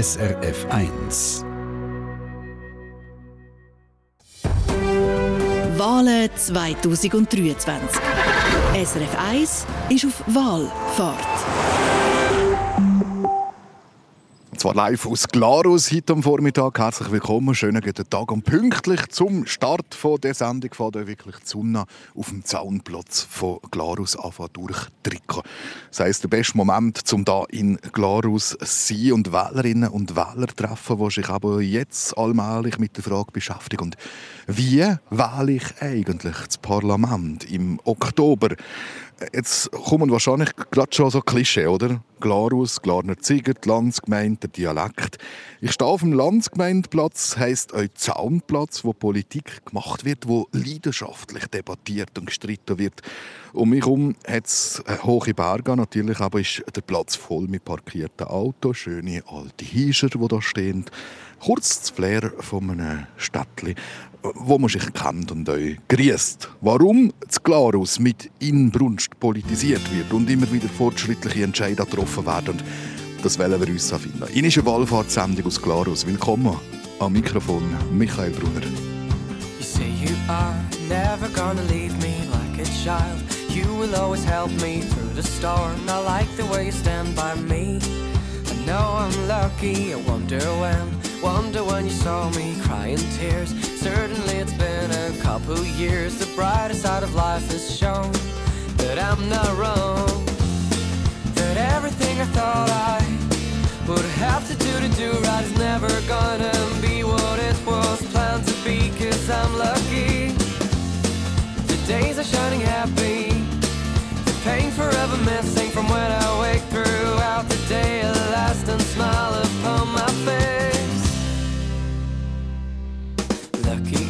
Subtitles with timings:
[0.00, 1.44] SRF 1.
[5.76, 8.00] Wahlen 2023.
[8.74, 11.67] SRF 1 ist auf Wahlfahrt
[14.68, 16.78] zwar live aus Glarus heute am Vormittag.
[16.78, 18.30] Herzlich willkommen, schönen guten Tag.
[18.30, 23.60] Und pünktlich zum Start von der Sendung fährt wirklich die Sonne auf dem Zaunplatz von
[23.70, 25.42] Glarus anfangen durchdrücken.
[25.88, 30.98] Das heisst, der beste Moment, um da in Glarus sein und Wählerinnen und Wähler treffen,
[30.98, 33.84] die sich aber jetzt allmählich mit der Frage beschäftigen.
[33.84, 33.96] Und
[34.46, 38.50] wie wähle ich eigentlich das Parlament im Oktober?
[39.32, 42.00] Jetzt kommen wahrscheinlich gerade schon so Klischee, oder?
[42.20, 45.18] Glarus, Glarner Ziger, die Landsgemeinde, der Dialekt.
[45.60, 52.16] Ich stehe auf dem Landsgemeindeplatz, heisst ein Zaunplatz, wo Politik gemacht wird, wo leidenschaftlich debattiert
[52.16, 53.02] und gestritten wird.
[53.52, 58.28] Um mich herum hat es hohe Berge natürlich, aber ist der Platz voll mit parkierten
[58.28, 60.84] Autos, schöne alte Hiescher, die da stehen.
[61.40, 63.74] Kurz das Flair von einem Städtchen
[64.22, 66.48] wo man sich kennt und euch grüßt.
[66.60, 72.62] Warum das Glarus mit Inbrunst politisiert wird und immer wieder fortschrittliche Entscheidungen getroffen werden,
[73.22, 74.24] das wollen wir uns finden.
[74.34, 76.06] In eine Wallfahrtssendung aus Glarus.
[76.06, 76.56] Willkommen
[76.98, 78.66] am Mikrofon Michael Brunner.
[79.58, 80.54] You say you are
[80.88, 83.22] never gonna leave me like a child.
[83.50, 85.74] You will always help me through the storm.
[85.88, 87.78] I like the way you stand by me.
[88.68, 91.22] Know I'm lucky, I wonder when.
[91.22, 93.48] Wonder when you saw me crying tears.
[93.80, 96.18] Certainly it's been a couple years.
[96.18, 98.12] The brighter side of life has shown
[98.76, 100.22] that I'm not wrong.
[101.36, 103.00] That everything I thought I
[103.88, 108.46] would have to do to do right is never gonna be what it was planned
[108.48, 108.90] to be.
[108.98, 110.32] Cause I'm lucky.
[111.72, 113.30] The days are shining happy.
[114.28, 116.27] The pain forever missing from when I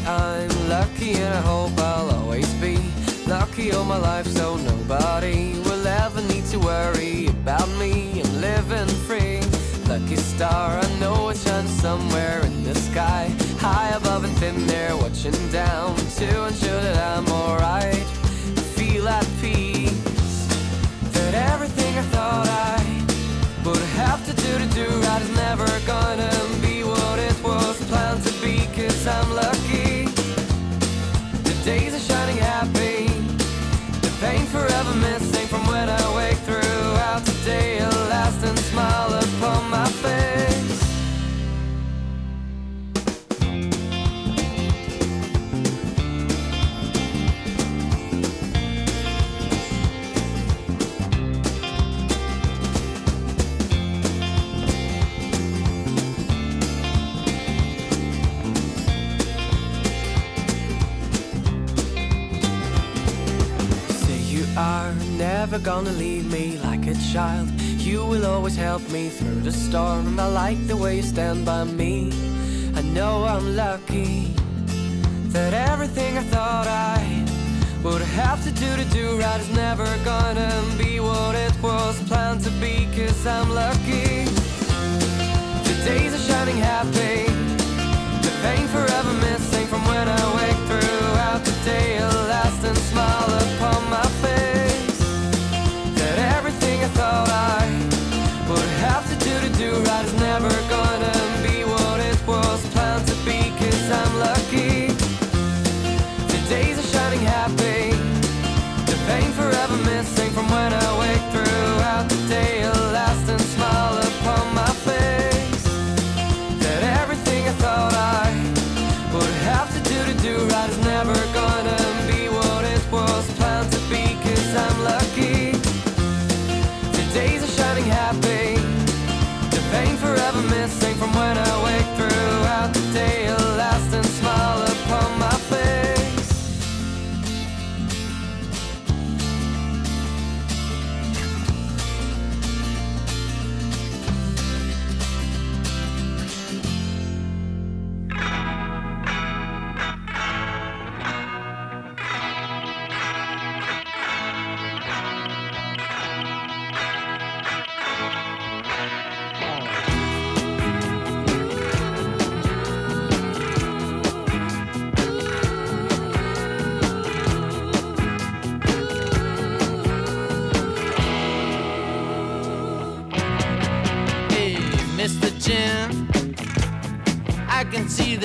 [0.08, 2.78] I'm lucky and I hope I'll always be
[3.26, 8.22] lucky all my life so nobody will ever need to worry about me.
[8.22, 9.42] I'm living free.
[9.86, 13.30] Lucky star, I know it's shining somewhere in the sky.
[13.58, 18.06] High above and thin there, watching down to ensure that I'm alright.
[18.76, 20.46] Feel at peace.
[21.12, 22.78] That everything I thought I
[23.62, 26.67] would have to do to do right is never gonna be
[31.68, 32.47] days are shining
[65.58, 67.48] never gonna leave me like a child.
[67.78, 70.18] You will always help me through the storm.
[70.20, 72.12] I like the way you stand by me.
[72.74, 74.34] I know I'm lucky
[75.32, 77.24] that everything I thought I
[77.82, 82.42] would have to do to do right is never gonna be what it was planned
[82.44, 82.88] to be.
[82.96, 84.24] Cause I'm lucky.
[85.66, 87.26] The days are shining happy.
[88.24, 91.98] The pain forever missing from when I wake throughout the day.
[91.98, 94.08] A lasting smile upon my
[97.08, 97.64] thought I
[98.50, 100.67] would have to do to do right is never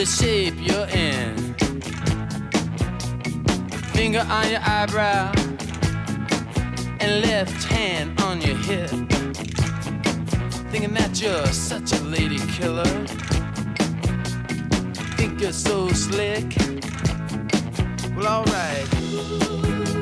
[0.04, 1.54] the shape you're in.
[3.94, 5.32] Finger on your eyebrow
[7.00, 8.90] and left hand on your hip.
[10.72, 12.84] Thinking that you're such a lady killer.
[15.16, 16.54] Think you're so slick.
[18.18, 19.93] Well, alright.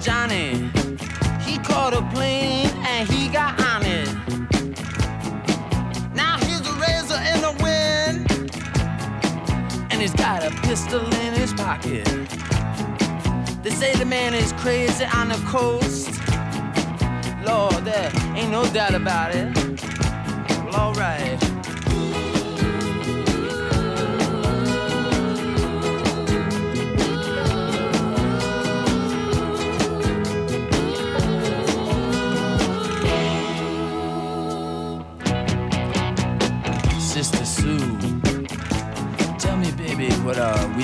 [0.00, 0.70] Johnny,
[1.42, 4.08] he caught a plane and he got on it.
[6.14, 8.30] Now he's a razor in the wind,
[9.92, 12.06] and he's got a pistol in his pocket.
[13.62, 16.08] They say the man is crazy on the coast.
[17.44, 19.54] Lord, there ain't no doubt about it.
[20.64, 21.49] Well, alright.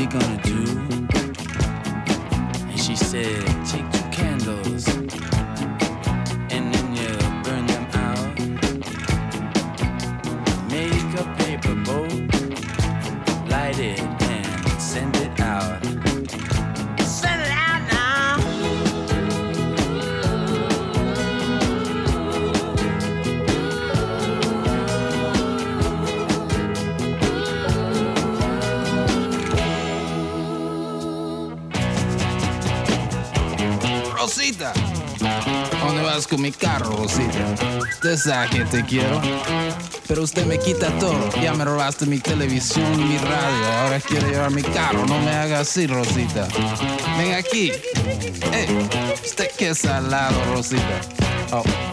[0.09, 0.56] Gonna do?
[36.27, 37.55] ¿A ¿dónde vas con mi carro, Rosita?
[37.79, 39.21] Usted sabe que te quiero,
[40.07, 41.19] pero usted me quita todo.
[41.43, 45.07] Ya me robaste mi televisión, mi radio, ahora quiere llevar mi carro.
[45.07, 46.49] No me haga así, Rosita.
[47.19, 47.73] Ven aquí.
[48.53, 48.89] Ey,
[49.25, 51.01] usted qué salado, Rosita.
[51.53, 51.86] Oh.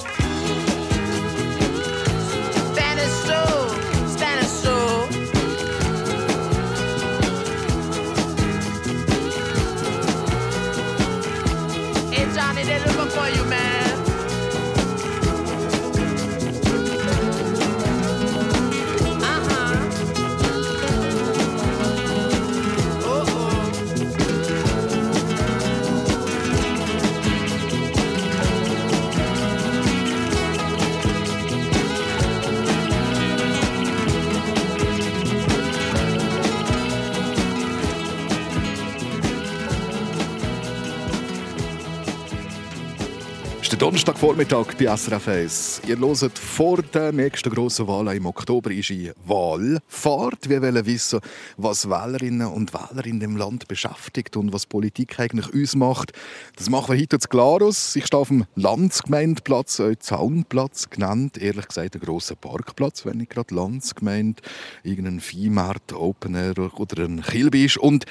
[43.74, 45.82] Ist der Donnerstagvormittag bei SRF 1.
[45.88, 50.48] Ihr hört vor der nächsten grossen Wahl im Oktober ist eine Wahlfahrt.
[50.48, 51.20] Wir wollen wissen,
[51.58, 56.12] was Wählerinnen und Wähler in dem Land beschäftigt und was Politik eigentlich uns macht.
[56.56, 57.96] Das machen wir heute zu Glarus.
[57.96, 61.40] Ich stehe auf dem Landsgemeindeplatz, auch Zaunplatz genannt.
[61.40, 64.44] Ehrlich gesagt, ein grosser Parkplatz, wenn nicht gerade Landsgemeinde,
[64.84, 67.78] irgendein Viehmarkt, Open Air oder ein Kilby ist.
[67.78, 68.06] Und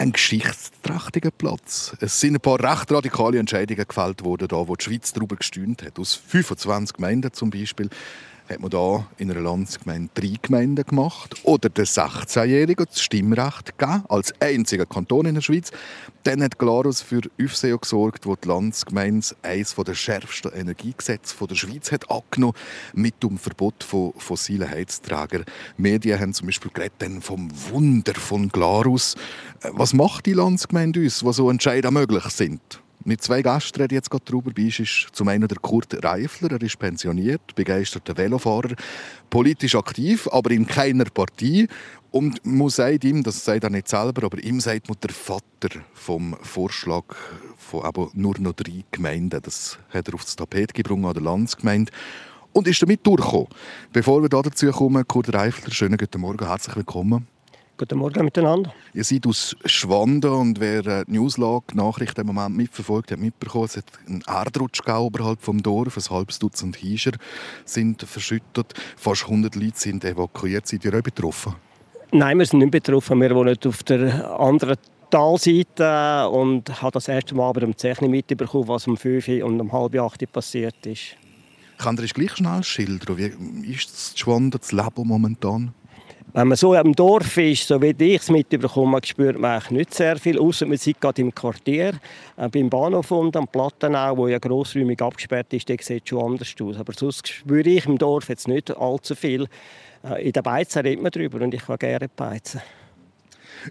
[0.00, 1.94] ein geschichtsträchtiger Platz.
[2.00, 5.82] Es sind ein paar recht radikale Entscheidungen gefällt worden, da, wo die Schweiz darüber gestühnt
[5.82, 5.98] hat.
[5.98, 7.90] Aus 25 Gemeinden zum Beispiel
[8.50, 11.36] hat man da in einer Landsgemeinde drei Gemeinden gemacht.
[11.44, 15.70] Oder der 16-Jährigen das Stimmrecht gegeben, als einziger Kanton in der Schweiz.
[16.24, 21.92] Dann hat Glarus für Aufsehen gesorgt, wo die Landsgemeinde eines der schärfsten Energiegesetze der Schweiz
[21.92, 22.54] hat angenommen
[22.92, 25.44] mit dem Verbot von fossilen Heizträgern.
[25.76, 29.14] Medien haben zum Beispiel geredet vom Wunder von Glarus.
[29.62, 32.60] Äh, Was macht die Landsgemeinde uns, wo so Entscheidungen möglich sind?
[33.02, 34.50] Mit zwei Gästen rede ich jetzt gerade darüber.
[34.52, 38.74] Bei uns ist zum einen der Kurt Reifler, er ist pensioniert, begeisterter Velofahrer,
[39.30, 41.66] politisch aktiv, aber in keiner Partei.
[42.10, 45.80] Und man sagt ihm, das sagt er nicht selber, aber ihm sagt man der Vater
[45.94, 47.04] vom Vorschlag
[47.56, 49.40] von eben nur noch drei Gemeinden.
[49.42, 51.92] Das hat er aufs Tapet gebracht an der Landsgemeinde
[52.52, 53.48] und ist damit durchgekommen.
[53.92, 57.29] Bevor wir da dazu kommen, Kurt Reifler, schönen guten Morgen, herzlich willkommen.
[57.80, 58.74] Guten Morgen miteinander.
[58.92, 63.64] Ihr seid aus Schwanden und wer äh, die Newslage, Nachrichten im Moment mitverfolgt hat, mitbekommen,
[63.64, 65.96] es hat einen Erdrutsch oberhalb vom Dorf.
[65.96, 67.12] Ein halbes Dutzend Hiescher
[67.64, 68.74] sind verschüttet.
[68.98, 70.66] Fast 100 Leute sind evakuiert.
[70.66, 71.54] Seid ihr auch betroffen?
[72.12, 73.18] Nein, wir sind nicht betroffen.
[73.18, 74.76] Wir wohnen auf der anderen
[75.08, 79.46] Talseite und haben das erste Mal aber um 10 Uhr mitbekommen, was um 5 Uhr
[79.46, 81.16] und um halb 8 Uhr passiert ist.
[81.78, 85.72] Kann ihr gleich schnell schildern, wie ist das Schwanden, das Leben momentan?
[86.32, 89.94] Wenn man so im Dorf ist, so wie ich es mitbekomme, spürt man eigentlich nicht
[89.94, 91.94] sehr viel, außer man sieht gerade im Quartier,
[92.36, 96.54] äh, beim Bahnhof und am Plattenau, wo ja grossräumig abgesperrt ist, der sieht schon anders
[96.62, 96.76] aus.
[96.76, 99.48] Aber sonst spüre ich im Dorf jetzt nicht allzu viel.
[100.04, 102.60] Äh, in den Beizen redet man darüber und ich kann gerne beizen.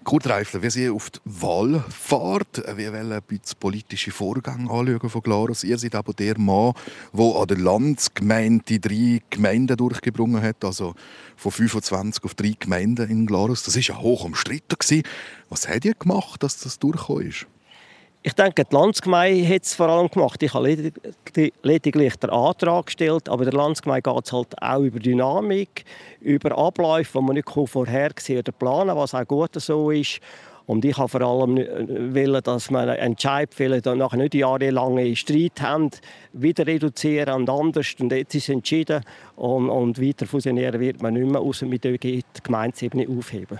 [0.03, 5.10] Kurt Reifler, wie Sie auf die Wahl fahrt, wir wollen ein bisschen politische Vorgänge anschauen
[5.10, 5.63] von Glarus.
[5.63, 6.74] Ihr seid aber der Mann,
[7.13, 10.96] der an der Landsgemeinde die drei Gemeinden durchgebrungen hat, also
[11.36, 13.63] von 25 auf drei Gemeinden in Glarus.
[13.63, 15.03] Das war ja hoch umstritten.
[15.50, 17.48] Was habt ihr gemacht, dass das durchgekommen ist?
[18.21, 20.43] Ich denke, die Landsgemeinde hat es vor allem gemacht.
[20.43, 20.91] Ich habe
[21.63, 25.85] lediglich den Antrag gestellt, aber der Landsgemeinde geht es halt auch über Dynamik,
[26.19, 30.19] über Abläufe, die man nicht vorhersehen oder planen was auch gut so ist.
[30.65, 34.35] Und ich habe vor allem äh, wollen, dass man einen Entscheid fällt und nachher nicht
[34.35, 35.89] jahrelange Streit haben,
[36.33, 37.95] wieder reduzieren und anders.
[37.99, 39.01] Und jetzt ist entschieden
[39.38, 43.59] und, und weiter fusionieren wird man nicht mehr, außer mit der Gemeindeebene aufheben.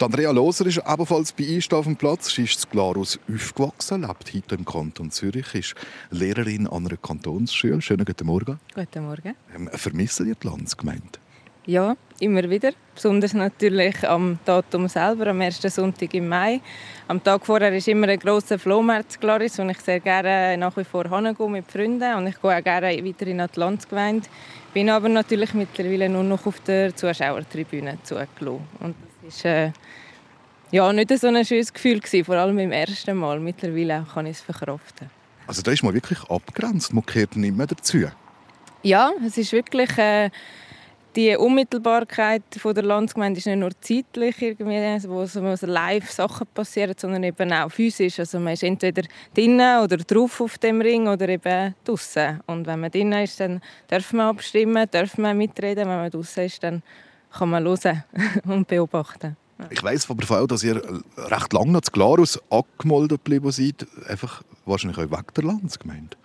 [0.00, 2.34] Die Andrea Loser ist ebenfalls bei Einst auf dem Platz.
[2.34, 5.74] Sie ist zu Glarus aufgewachsen, lebt heute im Kanton Zürich, ist
[6.10, 7.80] Lehrerin an einer Kantonsschule.
[7.80, 8.58] Schönen guten Morgen.
[8.74, 9.34] Guten Morgen.
[9.54, 11.18] Ähm, vermissen Sie die Landsgemeinde?
[11.64, 12.72] Ja, immer wieder.
[12.92, 16.60] Besonders natürlich am Datum selber, am ersten Sonntag im Mai.
[17.06, 20.82] Am Tag vorher ist immer ein grosser Flohmarkt Glaris, wo ich sehr gerne nach wie
[20.82, 22.14] vor hingehe mit Freunden.
[22.16, 24.28] Und ich gehe auch gerne weiter in die Landsgemeinde.
[24.74, 28.66] Bin aber natürlich mittlerweile nur noch auf der Zuschauertribüne zugelassen.
[28.80, 29.72] Und das ist äh,
[30.70, 33.38] ja, nicht so ein schönes Gefühl, gewesen, vor allem beim ersten Mal.
[33.40, 35.10] Mittlerweile kann ich es verkraften.
[35.46, 38.04] Also da ist man wirklich abgrenzt, man gehört nicht mehr dazu.
[38.82, 39.96] Ja, es ist wirklich...
[39.98, 40.30] Äh,
[41.14, 46.94] die Unmittelbarkeit von der Landsgemeinde ist nicht nur zeitlich, irgendwie, wo so live Sachen passieren,
[46.96, 48.18] sondern eben auch physisch.
[48.18, 49.02] Also man ist entweder
[49.34, 52.40] drinnen oder drauf auf dem Ring oder eben draußen.
[52.46, 55.86] Und wenn man drinnen ist, dann darf man abstimmen, darf man mitreden.
[55.86, 56.82] Wenn man draußen ist, dann
[57.36, 58.04] kann man hören
[58.46, 59.36] und beobachten.
[59.70, 60.82] Ich weiß von der Fall, dass ihr
[61.16, 66.16] recht lange noch zu Glarus angemeldet geblieben seid, einfach wahrscheinlich auch weg der Landsgemeinde.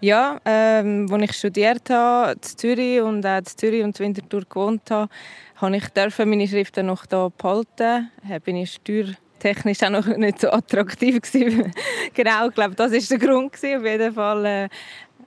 [0.00, 4.44] Ja, ähm, als ich studiert habe in Zürich und auch in Zürich und in Winterthur
[4.48, 5.10] gewohnt habe,
[5.56, 8.10] habe ich meine Schriften noch hier behalten.
[8.26, 11.72] Da bin ich steuertechnisch auch noch nicht so attraktiv gewesen.
[12.14, 13.80] genau, ich glaube, das war der Grund gewesen.
[13.80, 14.68] Auf jeden Fall äh,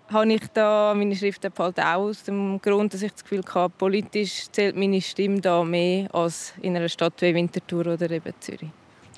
[0.09, 3.73] habe ich da meine Schriften behalten, auch aus dem Grund, dass ich das Gefühl hatte,
[3.77, 8.69] politisch zählt meine Stimme da mehr als in einer Stadt wie Winterthur oder eben Zürich.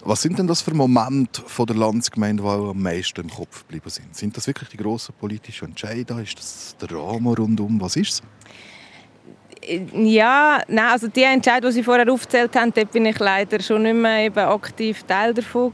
[0.07, 3.89] Was sind denn das für Momente von der Landsgemeinde, die am meisten im Kopf geblieben
[3.89, 4.15] sind?
[4.15, 6.23] Sind das wirklich die grossen politischen Entscheidungen?
[6.23, 7.81] Ist das der Rahmen rundum?
[7.81, 8.23] Was ist es?
[9.93, 13.83] Ja, nein, also die Entscheidung, die Sie vorher aufgezählt haben, dort bin ich leider schon
[13.83, 15.73] nicht mehr eben aktiv Teil davon.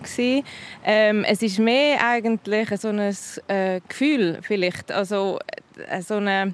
[0.84, 5.40] Ähm, es ist mehr eigentlich so ein äh, Gefühl vielleicht, also
[5.90, 6.54] äh, so eine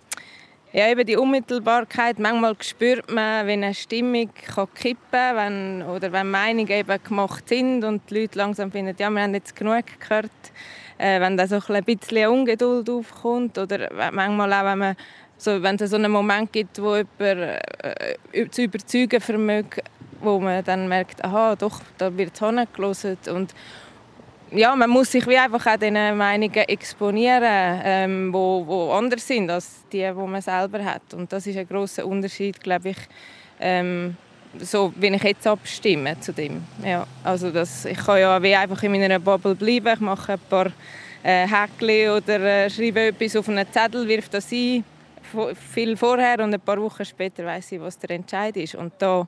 [0.73, 2.19] ja, eben die Unmittelbarkeit.
[2.19, 7.83] Manchmal spürt man, wenn eine Stimmung kann kippen kann oder wenn Meinungen eben gemacht sind
[7.83, 10.31] und die Leute langsam finden, ja, wir haben jetzt genug gehört.
[10.99, 14.95] Äh, wenn da so ein bisschen Ungeduld aufkommt oder manchmal auch, wenn, man
[15.37, 17.61] so, wenn es so einen Moment gibt, wo jemand
[18.31, 19.81] äh, zu überzeugen vermögt,
[20.21, 23.53] wo man dann merkt, aha, doch, da wird hingelassen und
[24.51, 29.49] ja, man muss sich wie einfach auch diesen Meinungen exponieren, ähm, wo, wo anders sind
[29.49, 31.13] als die, die man selber hat.
[31.13, 32.97] Und das ist ein großer Unterschied, glaube ich,
[33.59, 34.15] ähm,
[34.59, 36.63] so wie ich jetzt abstimme zu dem.
[36.83, 39.93] Ja, also das, ich kann ja wie einfach in meiner Bubble bleiben.
[39.93, 40.71] Ich mache ein paar
[41.23, 44.83] äh, Häkchen oder äh, schreibe etwas auf einen Zettel, wirf das ein,
[45.55, 48.75] viel vorher und ein paar Wochen später weiß ich, was der Entscheid ist.
[48.75, 49.27] Und da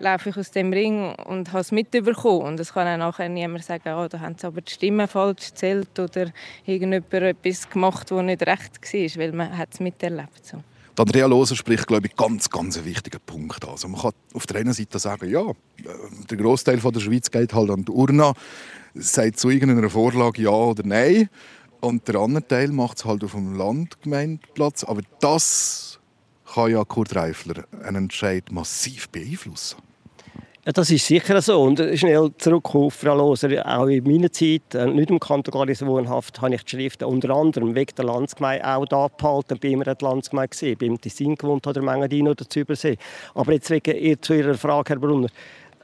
[0.00, 2.46] laufe ich aus dem Ring und habe es mitbekommen.
[2.46, 5.50] Und es kann auch nachher niemand sagen, oh, da haben sie aber die Stimmen falsch
[5.50, 6.32] gezählt oder
[6.64, 10.62] irgendjemand etwas gemacht, was nicht recht war, weil man es miterlebt so.
[10.98, 13.70] Andrea Loser spricht, glaube ich, ganz, ganz einen wichtigen Punkt an.
[13.70, 15.44] Also man kann auf der einen Seite sagen, ja,
[16.30, 18.34] der Großteil der Schweiz geht halt an die Urne,
[18.94, 21.30] sagt zu irgendeiner Vorlage ja oder nein.
[21.80, 24.84] Und der andere Teil macht es halt auf dem Landgemeindeplatz.
[24.84, 25.98] Aber das
[26.54, 29.78] kann ja Kurt Reifler einen Entscheid massiv beeinflussen.
[30.66, 31.62] Ja, das ist sicher so.
[31.62, 33.64] Und schnell zurück auf Frau Loser.
[33.66, 37.30] Auch in meiner Zeit, äh, nicht im Kanton Gallis wohnhaft, habe ich die Schriften unter
[37.30, 39.58] anderem wegen der Landsgemeinde auch da behalten.
[39.58, 42.98] Bin immer in der Landsgemeinde gesehen, bin im Tessin gewohnt oder Mengadin oder Übersee.
[43.34, 45.28] Aber jetzt wegen ihr zu Ihrer Frage, Herr Brunner.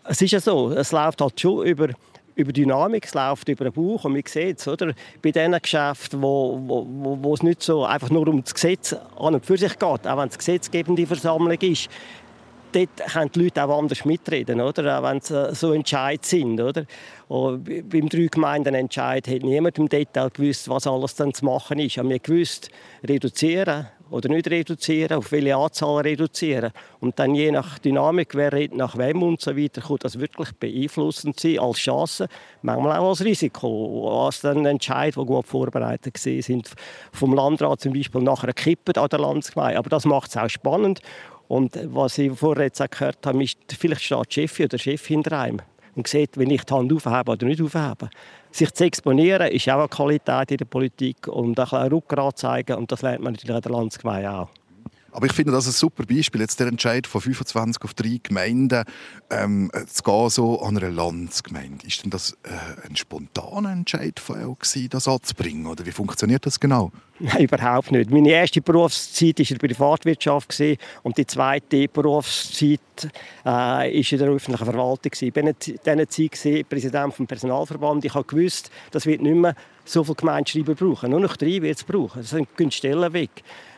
[0.04, 1.88] Es ist ja so, es läuft halt schon über
[2.36, 4.94] über Dynamik, es läuft über den Bauch und man sieht es, oder?
[5.22, 8.92] bei diesen Geschäften, wo, wo, wo, wo es nicht so einfach nur um das Gesetz
[8.92, 11.88] an und für sich geht, auch wenn es gesetzgebende Versammlung ist,
[12.72, 14.98] dort können die Leute auch anders mitreden, oder?
[14.98, 16.60] auch wenn sie so entscheid sind.
[16.60, 16.84] Oder?
[17.28, 21.96] Beim drei Gemeinden Entscheid hat niemand im Detail gewusst, was alles dann zu machen ist.
[21.96, 22.70] Wir gewusst,
[23.02, 26.72] reduzieren oder nicht reduzieren, auf welche Anzahl reduzieren.
[27.00, 30.52] Und dann je nach Dynamik, wer redet nach wem und so weiter, kann das wirklich
[30.52, 32.28] beeinflussend sein als Chance,
[32.62, 34.08] manchmal auch als Risiko.
[34.26, 36.70] Was dann Entscheid, die gut vorbereitet sind
[37.12, 39.78] vom Landrat zum Beispiel nachher kippen an der Landsgemeinde.
[39.78, 41.00] Aber das macht es auch spannend.
[41.48, 45.06] Und was ich vorher jetzt auch gehört habe, ist, vielleicht steht der Chef oder Chef
[45.06, 45.62] hinter einem
[45.94, 48.10] und sieht, wenn ich die Hand aufhebe oder nicht aufhebe.
[48.56, 52.78] Sich zu exponieren ist auch eine Qualität in der Politik und ein bisschen Rückgrat zeigen
[52.78, 54.48] und das lernt man natürlich in der Landsgemeinde auch.
[55.16, 56.42] Aber ich finde das ein super Beispiel.
[56.42, 58.84] Jetzt der Entscheid von 25 auf drei Gemeinden
[59.30, 61.86] ähm, zu gehen, so an einer Landsgemeinde.
[61.86, 65.68] Ist denn das äh, ein spontaner Entscheid von euch, gewesen, das anzubringen?
[65.68, 66.92] Oder wie funktioniert das genau?
[67.18, 68.10] Nein, überhaupt nicht.
[68.10, 70.62] Meine erste Berufszeit war in der Privatwirtschaft
[71.02, 75.12] und die zweite Berufszeit äh, war in der öffentlichen Verwaltung.
[75.18, 78.04] Ich war in dieser Zeit Präsident des Personalverband.
[78.04, 79.54] Ich habe gewusst, das nicht mehr
[79.86, 81.10] so viele Gemeindeschreiber brauchen.
[81.10, 82.20] Nur noch drei wird es brauchen.
[82.20, 83.30] Das sind Stellen weg.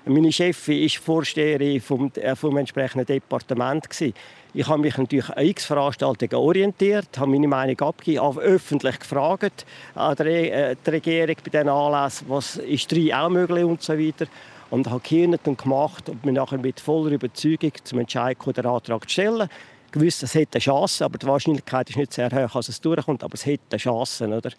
[0.09, 3.91] Meine Chefin war Vorsteherin vom, äh, vom entsprechenden Departement.
[3.91, 4.15] Gewesen.
[4.55, 10.17] Ich habe mich natürlich an x Veranstaltungen orientiert, habe meine Meinung abgegeben, öffentlich gefragt an
[10.17, 14.27] der, äh, die Regierung bei diesen Anlässen, was ist drei auch möglich und so weiter.
[14.71, 19.03] Und habe gehirnt und gemacht und mich nachher mit voller Überzeugung zum Entscheid den Antrag
[19.03, 19.49] zu stellen.
[19.93, 23.23] Gewusst, es hätte eine Chance, aber die Wahrscheinlichkeit ist nicht sehr hoch, dass es durchkommt,
[23.23, 24.27] aber es hätte eine Chance.
[24.27, 24.53] Oder?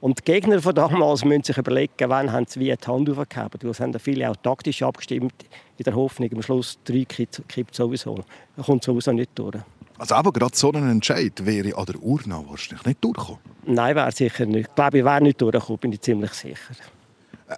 [0.00, 3.50] Und die Gegner von damals müssen sich überlegen, wann haben sie wie die Hand aufgegeben.
[3.62, 5.34] Weil es haben viele auch taktisch abgestimmt,
[5.78, 8.24] in der Hoffnung, am Schluss drei kippt sowieso.
[8.56, 9.56] Da kommt sowieso nicht durch.
[9.98, 13.40] Also aber gerade so ein Entscheid wäre an der Urna wahrscheinlich nicht durchgekommen?
[13.64, 14.68] Nein, wäre sicher nicht.
[14.68, 16.74] Ich glaube, ich wäre nicht durchgekommen, bin ich ziemlich sicher.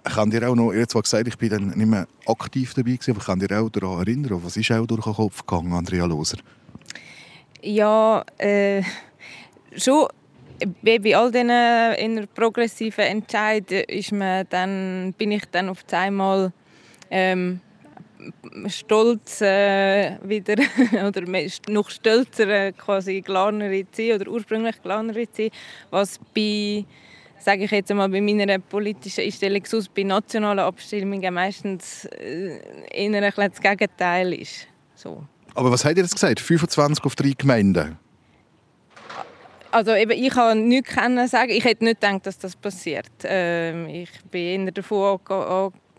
[0.05, 2.91] Ich kann dir auch noch, ihr zwar gesagt, ich bin dann nicht mehr aktiv dabei
[2.91, 5.73] gewesen, aber ich kann dir auch daran erinnern, was ist auch durch den Kopf gegangen,
[5.73, 6.37] Andrea Loser?
[7.61, 8.83] Ja, äh,
[9.75, 10.07] schon
[10.81, 16.51] bei all diesen in progressiven Entscheiden ist man dann, bin ich dann auf einmal
[17.11, 17.61] ähm,
[18.67, 20.55] stolz äh, wieder
[21.07, 21.21] oder
[21.69, 25.49] noch stolzer äh, quasi Glarnerin zu oder ursprünglich Glarnerin zu
[25.89, 26.85] was bei
[27.39, 32.59] sage ich jetzt einmal bei meiner politischen Einstellung sonst bei nationalen Abstimmungen meistens äh,
[32.91, 34.67] eher ein das Gegenteil ist.
[34.95, 35.23] So.
[35.55, 36.41] Aber was hat ihr jetzt gesagt?
[36.41, 37.97] 25 auf drei Gemeinden?
[39.71, 40.95] Also eben, ich kann nichts
[41.31, 41.51] sagen.
[41.51, 43.11] Ich hätte nicht gedacht, dass das passiert.
[43.23, 45.19] Ähm, ich bin eher davon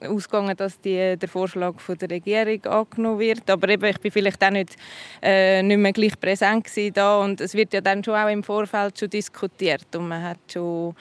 [0.02, 3.48] ausgegangen, dass die, der Vorschlag von der Regierung angenommen wird.
[3.48, 4.76] Aber eben, ich bin vielleicht auch nicht,
[5.22, 8.98] äh, nicht mehr gleich präsent da und es wird ja dann schon auch im Vorfeld
[8.98, 10.94] schon diskutiert und man hat schon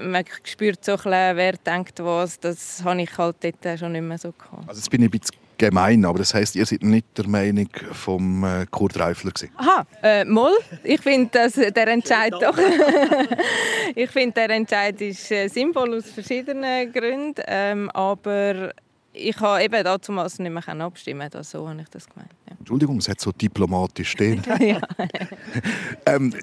[0.00, 2.38] man spürt so ein bisschen, wer denkt was.
[2.38, 4.68] Das habe ich halt dort schon nicht mehr so gehabt.
[4.68, 5.36] Also jetzt bin ich ein bisschen
[5.70, 9.52] gemein, aber das heißt, ihr seid nicht der Meinung vom äh, Kurt Reifler gewesen.
[9.56, 10.58] Aha, äh, Moll.
[10.82, 11.30] Ich finde,
[11.70, 12.56] der Entscheid doch.
[13.94, 18.72] ich finde, der Entscheid ist äh, sinnvoll aus verschiedenen Gründen, ähm, aber
[19.12, 21.44] ich habe eben damals nicht mehr abstimmen können.
[21.44, 22.30] So habe ich das gemeint.
[22.48, 22.56] Ja.
[22.58, 24.42] Entschuldigung, es hat so diplomatisch stehen.
[26.06, 26.34] ähm,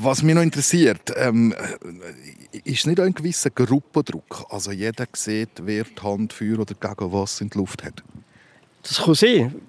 [0.00, 1.54] was mich noch interessiert, ähm,
[2.64, 4.46] ist nicht ein gewisser Gruppendruck?
[4.50, 8.04] Also jeder sieht, wer die Hand für oder gegen was in die Luft hat.
[8.82, 9.60] Das kann sein.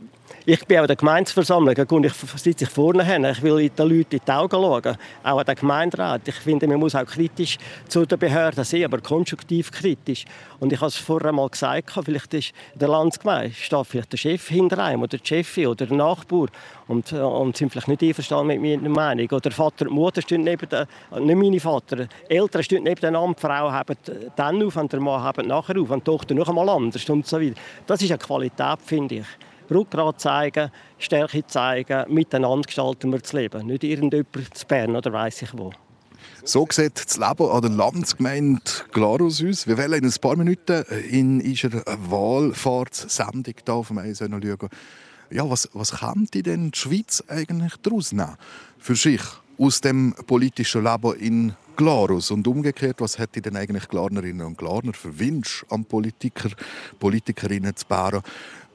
[0.46, 3.24] Ich bin auch in der Gemeindeversammlung und ich sitze vorne hin.
[3.24, 6.28] Ich will den Leuten in die Augen schauen, auch an den Gemeinderat.
[6.28, 10.26] Ich finde, man muss auch kritisch zu den Behörden sein, aber konstruktiv kritisch.
[10.60, 14.80] Und ich habe es vorher mal gesagt, vielleicht ist der Landsgemeinde vielleicht der Chef hinter
[14.80, 16.48] einem oder die Chefin oder der Nachbar
[16.90, 19.30] und, und sind vielleicht nicht einverstanden mit meiner Meinung.
[19.32, 20.90] Oder Vater und Mutter stehen neben der,
[21.22, 23.96] nicht meine Vater, Eltern stehen neben der die Frau haben
[24.36, 27.26] dann auf und der Mann haben nachher auf und die Tochter noch einmal anders und
[27.26, 27.56] so weiter.
[27.88, 29.26] Das ist eine Qualität, finde ich.
[29.74, 33.68] Rückgrat zeigen, Stärke zeigen, miteinander gestalten wir das Leben.
[33.68, 35.72] Nicht irgendjemand zu Bern oder weiss ich wo.
[36.44, 39.68] So sieht das Leben an der Landsgemeinde Glarus aus.
[39.68, 44.70] Wir wollen in ein paar Minuten in unserer Wahlfahrtssendung hier auf dem Eis schauen.
[45.30, 48.36] Ja, was, was könnte denn die Schweiz eigentlich daraus nehmen?
[48.78, 49.22] Für sich,
[49.58, 52.32] aus dem politischen Leben in Glarus.
[52.32, 56.50] Und umgekehrt, was hätte denn eigentlich Glarnerinnen und Glarner für Wünsche an Politiker,
[57.00, 58.22] Politikerinnen zu bären?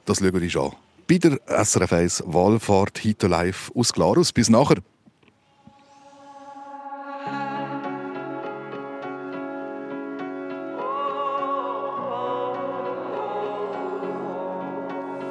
[0.05, 0.71] Das schauen wir uns an.
[1.09, 4.31] Bei der SRF 1 Wahlfahrt Hito Live aus Glarus.
[4.31, 4.77] Bis nachher.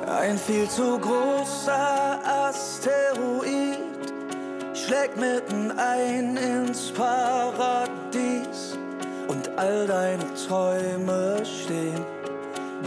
[0.04, 3.78] Ein viel zu großer Asteroid
[4.74, 8.76] schlägt mitten ein ins Paradies
[9.28, 12.17] und all deine Träume stehen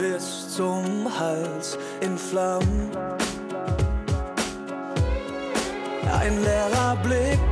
[0.01, 2.89] bis zum Hals in Flammen.
[6.11, 7.50] Ein leerer Blick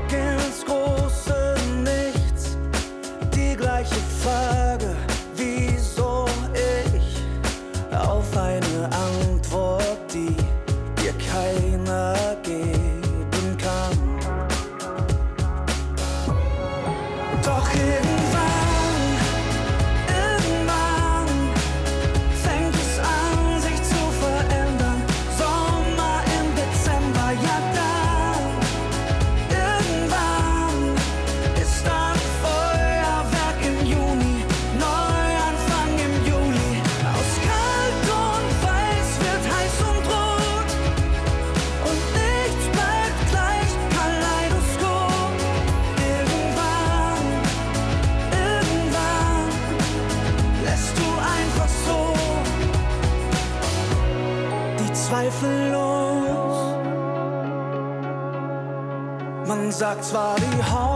[59.79, 60.88] sagt zwar die Haut,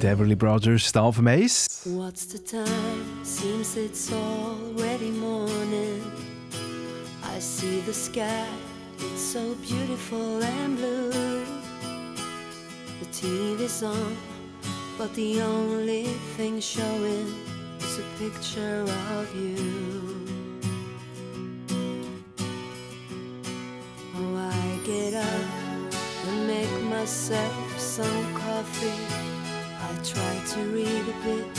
[0.00, 1.80] the Everly Brothers, Staff Mace.
[1.84, 3.24] What's the time?
[3.24, 6.02] Seems it's already morning.
[7.24, 8.46] I see the sky,
[8.98, 11.44] it's so beautiful and blue.
[13.00, 14.16] The TV's on,
[14.98, 16.04] but the only
[16.36, 17.32] thing showing
[17.78, 18.84] is a picture
[19.16, 20.26] of you.
[24.16, 25.94] Oh, I get up
[26.28, 28.25] and make myself some
[30.56, 31.55] to read a bit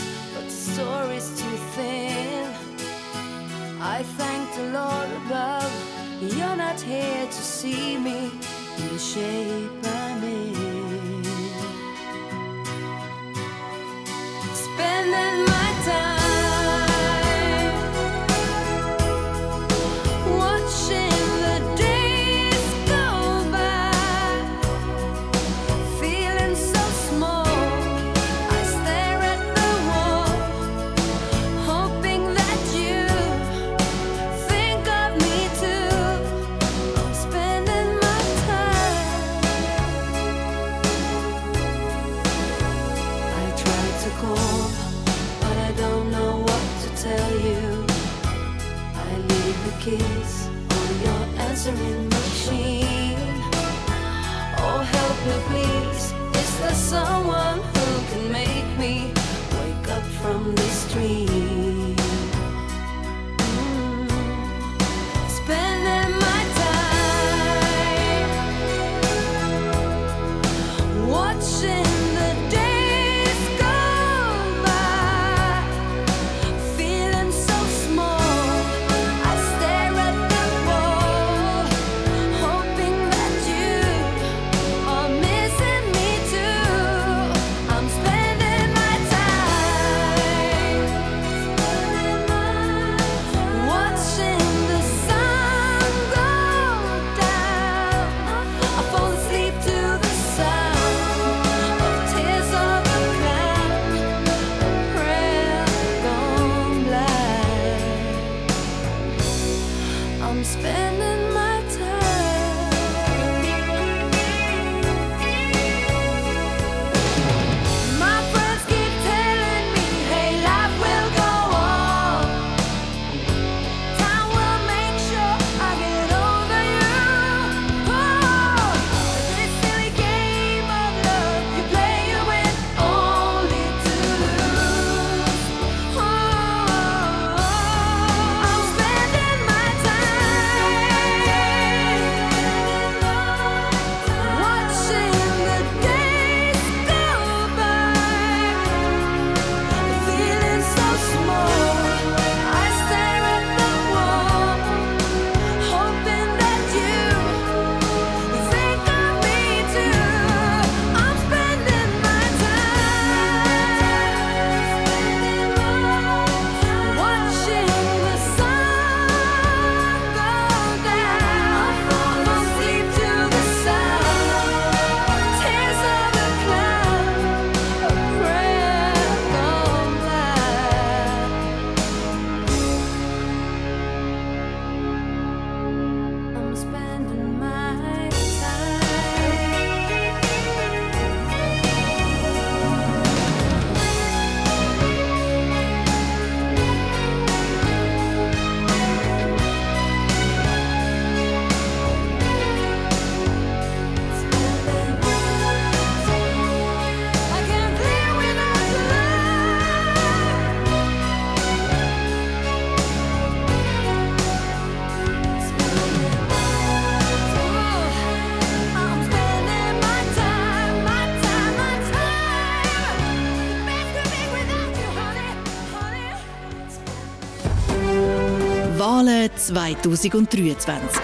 [229.58, 231.02] 2023.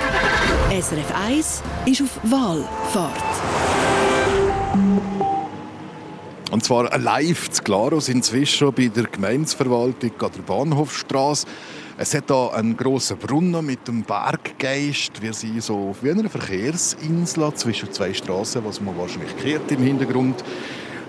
[0.69, 3.11] SRF 1 ist auf Wahlfahrt.
[6.51, 11.47] Und zwar live zu Glarus inzwischen bei der Gemeindeverwaltung an der Bahnhofstrasse.
[11.97, 15.19] Es hat hier einen grossen Brunnen mit dem Berggeist.
[15.19, 20.43] Wir sind so auf einer Verkehrsinsel zwischen zwei Straßen, was man wahrscheinlich kehrt im Hintergrund.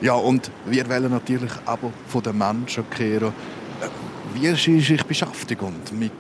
[0.00, 3.34] Ja, und wir wollen natürlich aber von den Menschen kehren,
[4.34, 6.10] wie Sie sich beschäftigen mit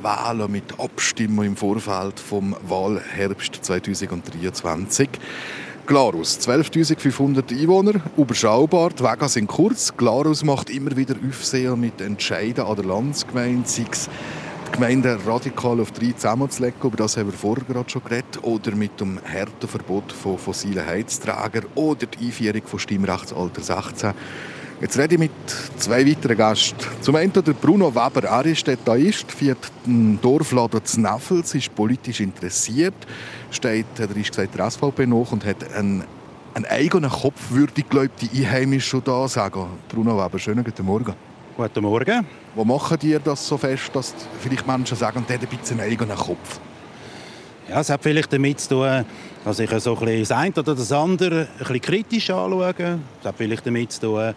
[0.00, 5.10] Wahlen, mit Abstimmen im Vorfeld vom Wahlherbst 2023?
[5.86, 9.94] Glarus, 12.500 Einwohner, überschaubar, die Wege sind kurz.
[9.94, 14.08] Glarus macht immer wieder Aufsehen mit Entscheiden an der Landsgemeinde, sei es
[14.66, 18.74] die Gemeinde radikal auf drei zusammenzulegen, über das haben wir vorher gerade schon geredet, oder
[18.74, 24.14] mit dem Härtenverbot von fossilen Heizträgern oder die Einführung von Stimmrechtsalter 16.
[24.80, 25.32] Jetzt rede ich mit
[25.76, 26.76] zwei weiteren Gästen.
[27.00, 28.64] Zum einen der Bruno Weber, er ist
[29.32, 32.94] führt den Dorfladen zu Neffels, ist politisch interessiert,
[33.50, 36.04] steht, hat er ist gesagt, der SVP nach und hat einen,
[36.54, 39.66] einen eigenen Kopf, würde ich glaube, die Einheimischen schon da sagen.
[39.88, 41.12] Bruno Weber, schönen guten Morgen.
[41.56, 42.24] Guten Morgen.
[42.54, 45.90] Wo machen ihr das so fest, dass vielleicht Menschen sagen, der hat ein bisschen einen
[45.90, 46.60] eigenen Kopf?
[47.68, 49.04] Ja, es hat vielleicht damit zu tun,
[49.44, 52.74] dass ich so ein bisschen das eine oder das andere ein bisschen kritisch anschaue.
[53.20, 54.34] Es hat vielleicht damit zu tun,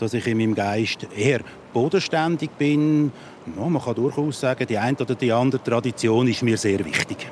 [0.00, 1.40] dass ich in meinem Geist eher
[1.72, 3.12] bodenständig bin.
[3.56, 7.26] Ja, man kann durchaus sagen, die eine oder die andere Tradition ist mir sehr wichtig.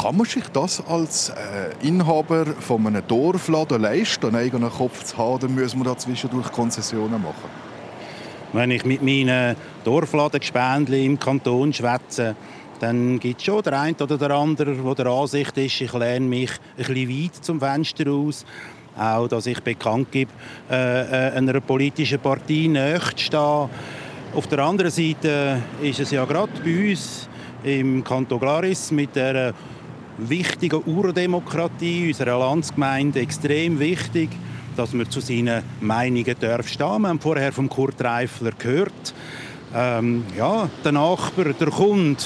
[0.00, 5.16] Kann man sich das als äh, Inhaber von einem Dorfladen leisten, einen eigenen Kopf zu
[5.16, 7.50] haben, oder müssen wir da zwischendurch Konzessionen machen?
[8.52, 12.36] Wenn ich mit meinen Dorfladengespendli im Kanton schwätze,
[12.80, 16.26] dann gibt es schon der eine oder der andere, der der Ansicht ist, ich lehne
[16.26, 18.44] mich ein bisschen weit zum Fenster aus.
[18.96, 20.32] Auch, dass ich bekannt gebe,
[20.70, 23.68] äh, äh, einer politischen Partei näher stehen.
[24.34, 27.28] Auf der anderen Seite ist es ja gerade bei uns
[27.62, 29.54] im Kanton Glaris mit der
[30.18, 34.30] wichtigen Urdemokratie unserer Landsgemeinde extrem wichtig,
[34.76, 37.02] dass man zu seinen Meinungen darf stehen.
[37.02, 39.14] Wir haben vorher von Kurt Reifler gehört.
[39.74, 42.22] Ähm, ja, der Nachbar, der Kunde,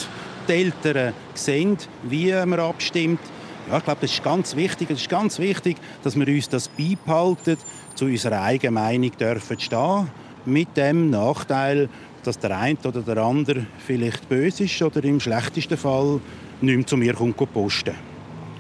[0.49, 3.21] die Eltern sehen, wie man abstimmt.
[3.69, 4.91] Ja, ich glaube, das ist ganz wichtig.
[4.91, 7.57] Es ist ganz wichtig, dass wir uns das beibehalten,
[7.95, 10.09] zu unserer eigenen Meinung dürfen stehen.
[10.47, 11.89] Mit dem Nachteil,
[12.23, 16.21] dass der eine oder der andere vielleicht böse ist oder im schlechtesten Fall
[16.61, 17.95] nicht mehr zu mir kommt posten.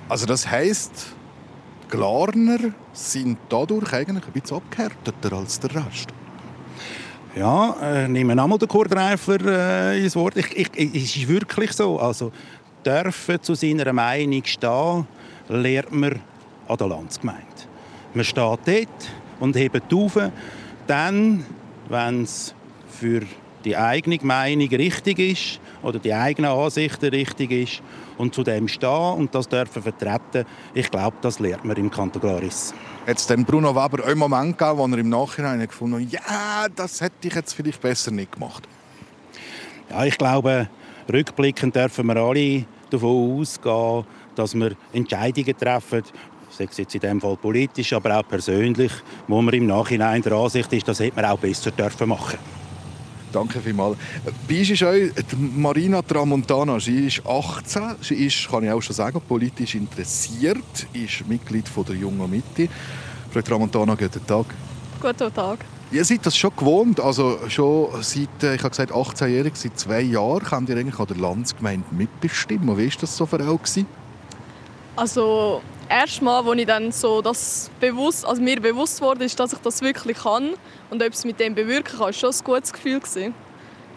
[0.08, 1.14] Also das heisst,
[1.84, 2.58] die Glarner
[2.92, 6.08] sind dadurch eigentlich ein bisschen abgehärteter als der Rest.
[7.36, 10.36] Ja, äh, nehmen wir einmal den Kurt Reifler äh, ins Wort.
[10.36, 11.98] Ich, ich, es ist wirklich so.
[12.00, 12.32] Also,
[12.84, 15.06] dürfen zu seiner Meinung stehen,
[15.48, 16.20] lernt man
[16.68, 17.44] an der Landsgemeinde.
[18.14, 20.18] Man steht dort und hebt auf,
[20.86, 21.44] dann,
[21.88, 22.54] wenn es
[22.88, 23.22] für
[23.64, 27.82] die eigene Meinung richtig ist oder die eigenen Ansichten richtig ist
[28.18, 32.20] und zu dem stehen und das dürfen vertreten, ich glaube, das lernt man im Kanton
[32.20, 32.74] Glaris.
[33.06, 37.00] Hat es Bruno Weber einen Moment gegeben, wo er im Nachhinein gefunden hat, ja, das
[37.00, 38.66] hätte ich jetzt vielleicht besser nicht gemacht?
[39.90, 40.68] Ja, ich glaube,
[41.12, 46.02] rückblickend dürfen wir alle davon ausgehen, dass wir Entscheidungen treffen,
[46.50, 48.92] sei es jetzt in dem Fall politisch, aber auch persönlich,
[49.28, 52.38] wo man im Nachhinein der Ansicht ist, das hätte man auch besser dürfen machen
[53.32, 53.96] Danke vielmals.
[54.48, 54.92] Bei uns ist auch
[55.38, 56.80] Marina Tramontana.
[56.80, 57.96] Sie ist 18.
[58.00, 60.86] Sie ist, kann ich auch schon sagen, politisch interessiert.
[60.92, 62.68] ist Mitglied von der Jungen Mitte.
[63.30, 64.46] Frau Tramontana, guten Tag.
[65.00, 65.64] Guten Tag.
[65.92, 67.00] Ihr seid das schon gewohnt.
[67.00, 71.06] Also schon seit, äh, ich habe gesagt, 18-jährig, seit zwei Jahren, könnt ihr eigentlich an
[71.06, 72.78] der Landsgemeinde mitbestimmen.
[72.78, 73.84] Wie war das so für euch?
[74.94, 79.58] Also erstmal, als ich dann so das bewusst, also mir bewusst wurde, ist, dass ich
[79.58, 80.50] das wirklich kann
[80.90, 83.34] und etwas mit dem bewirken kann, war schon ein gutes Gefühl gewesen.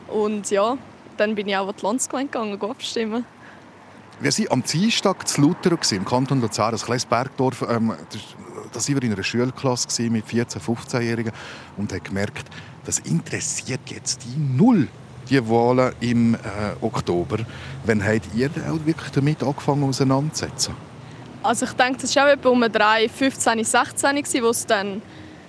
[0.08, 0.78] Und ja,
[1.18, 3.26] dann bin ich auch an die Landsgemeinde gegangen, abstimmen.
[4.20, 7.64] Wir waren am Dienstag zu Luther im Kanton Luzern, ein kleines Bergdorf.
[7.70, 7.94] Ähm,
[8.74, 11.32] da waren wir in einer Schulklasse mit 14-, 15-Jährigen
[11.78, 12.50] und haben gemerkt,
[12.86, 14.88] das interessiert jetzt die null
[15.30, 16.38] die Wahlen im äh,
[16.82, 17.38] Oktober.
[17.86, 20.76] Wann habt ihr auch wirklich damit angefangen auseinanderzusetzen?
[21.42, 25.02] Also ich denke, das war auch um 3, 15, 16, wo es dann,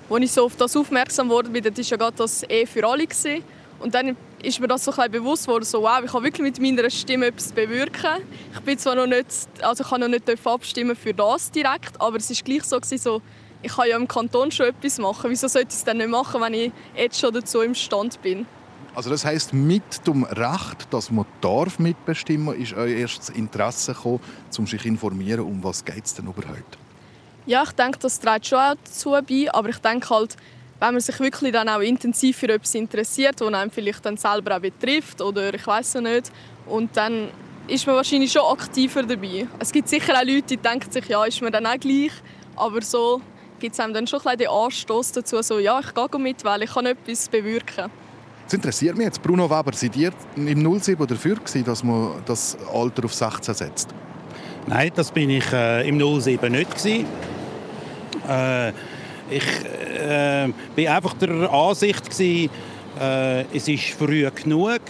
[0.08, 3.38] wo ich so auf das aufmerksam wurde, das ja gerade das eh für alle war.
[3.80, 6.60] Und dann ist mir das so ein bewusst geworden, so, wow, ich kann wirklich mit
[6.60, 8.22] meiner Stimme etwas bewirken.
[8.52, 9.26] Ich bin zwar noch nicht,
[9.62, 13.22] also ich kann noch nicht abstimmen für das direkt, aber es ist gleich so, so
[13.62, 15.30] ich kann ja im Kanton schon etwas machen.
[15.30, 18.46] Wieso sollte ich es dann nicht machen, wenn ich jetzt schon dazu im Stand bin?
[18.94, 24.20] Also das heißt, mit dem Recht, dass man darf mitbestimmen, ist euer erstes Interesse gekommen,
[24.56, 26.78] um sich zu informieren, um was geht es denn überhaupt?
[27.46, 30.36] Ja, ich denke, das trägt schon auch dazu bei, aber ich denke halt,
[30.80, 34.56] wenn man sich wirklich dann auch intensiv für etwas interessiert, das einem vielleicht dann selber
[34.56, 36.30] auch betrifft oder ich weiß nicht,
[36.66, 37.28] und dann
[37.66, 39.46] ist man wahrscheinlich schon aktiver dabei.
[39.58, 42.12] Es gibt sicher auch Leute, die denken sich, ja, ist mir dann auch gleich,
[42.56, 43.20] aber so
[43.58, 46.62] gibt es einem dann schon ein den Anstoß dazu, so, ja, ich gehe mit, weil
[46.62, 47.90] ich kann etwas bewirken.
[48.44, 49.22] Das interessiert mich jetzt.
[49.22, 53.94] Bruno Weber, seid ihr im 07 dafür gewesen, dass man das Alter auf 16 setzt?
[54.66, 57.06] Nein, das bin ich äh, im 07 nicht gewesen.
[58.28, 58.72] Äh,
[59.34, 59.44] ich
[60.00, 62.50] äh, bin einfach der Ansicht gewesen,
[63.00, 64.80] äh, es ist früh genug,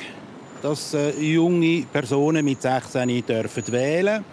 [0.62, 4.24] dass äh, junge Personen mit 16 dürfen wählen.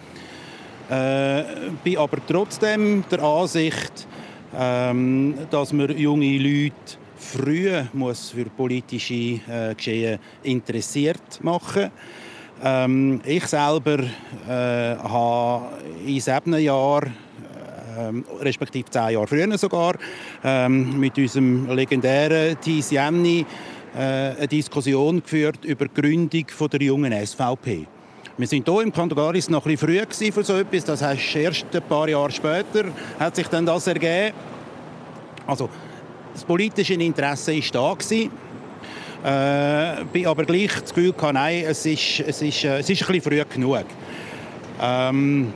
[0.90, 1.44] Äh,
[1.82, 4.06] bin aber trotzdem der Ansicht,
[4.54, 11.90] ähm, dass man junge Leute früh muss für politische äh, Geschehen interessiert machen.
[12.62, 17.14] Ähm, ich selber äh, habe in sieben Jahren
[17.98, 19.94] ähm, respektive zehn Jahre früher sogar,
[20.44, 23.44] ähm, mit unserem legendären Thies Jenny
[23.94, 27.86] äh, eine Diskussion geführt über die Gründung von der jungen SVP.
[28.38, 30.84] Wir sind hier im Kanton Garis noch ein bisschen früh für so etwas.
[30.84, 32.86] Das heißt, erst ein paar Jahre später
[33.18, 34.34] hat sich dann das ergeben.
[35.46, 35.68] Also,
[36.32, 37.94] das politische Interesse war da.
[37.94, 38.30] Gewesen.
[39.24, 43.02] Äh, bin aber gleich das Gefühl gehabt, nein, es ist, es ist, äh, es ist
[43.02, 43.84] ein bisschen früh genug.
[44.80, 45.52] Ähm,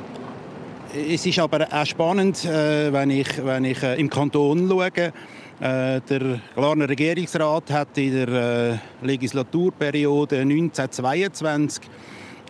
[0.97, 4.91] es ist aber auch spannend, äh, wenn ich, wenn ich äh, im Kanton schaue.
[4.97, 5.13] Äh,
[5.61, 11.85] der Glarner Regierungsrat hat in der Legislaturperiode 1922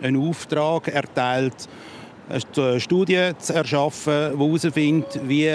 [0.01, 1.67] einen Auftrag erteilt,
[2.29, 5.49] eine Studie zu erschaffen, die herausfindet, wie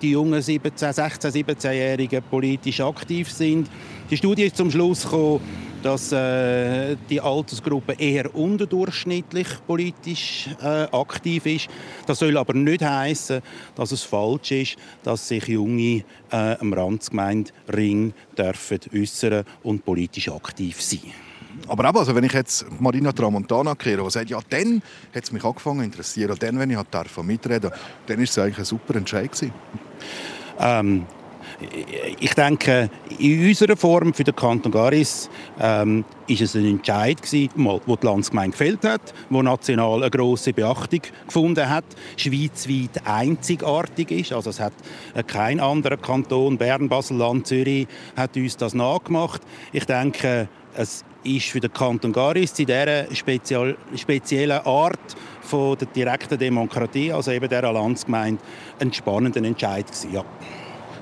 [0.00, 3.68] die jungen 17, 16, 17-Jährigen politisch aktiv sind.
[4.10, 5.40] Die Studie ist zum Schluss gekommen,
[5.82, 11.68] dass äh, die Altersgruppe eher unterdurchschnittlich politisch äh, aktiv ist.
[12.06, 13.40] Das soll aber nicht heißen,
[13.74, 20.80] dass es falsch ist, dass sich Junge äh, am Randsgemeindring dürfen äußern und politisch aktiv
[20.82, 21.12] sein.
[21.66, 24.82] Aber eben, also wenn ich jetzt Marina Tramontana kehre, die sagt, ja, dann
[25.14, 27.70] hat es mich angefangen zu interessieren, dann, wenn ich halt darf mitreden
[28.06, 29.30] dann war es eigentlich ein super Entscheid.
[29.30, 29.52] Gewesen.
[30.60, 31.06] Ähm,
[32.20, 32.88] ich denke,
[33.18, 35.28] in unserer Form für den Kanton Garis
[35.60, 41.00] ähm, es ein Entscheid gewesen, wo die Landsgemeinde gefällt hat, wo national eine große Beachtung
[41.26, 41.84] gefunden hat,
[42.16, 44.32] schweizweit einzigartig ist.
[44.32, 44.74] Also es hat
[45.14, 49.42] äh, kein anderer Kanton, Bern, Basel, Land, Zürich, hat uns das nachgemacht.
[49.72, 55.88] Ich denke, es ist für den Kanton Garis in dieser speziell, speziellen Art von der
[55.88, 58.40] direkten Demokratie, also eben dieser Landsgemeinde,
[58.78, 60.12] ein spannender Entscheid gewesen.
[60.12, 60.24] Ja.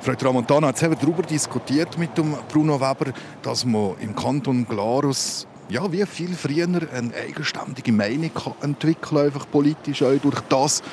[0.06, 5.48] Frau Tramontana hat selber darüber diskutiert mit dem Bruno Weber, dass man im Kanton Glarus
[5.68, 8.30] ja, wie viel früher eine eigenständige Meinung
[8.62, 10.84] entwickeln einfach politisch auch durch das,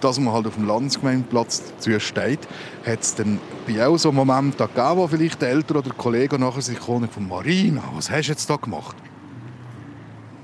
[0.00, 2.38] dass man halt auf dem Landsgemeindeplatz dazu steht.
[2.86, 6.62] Hat es dann bei auch so Momente gegeben, wo vielleicht die Eltern oder Kollegen nachher
[6.62, 8.96] sich kommen von Marina, was hast du jetzt da gemacht?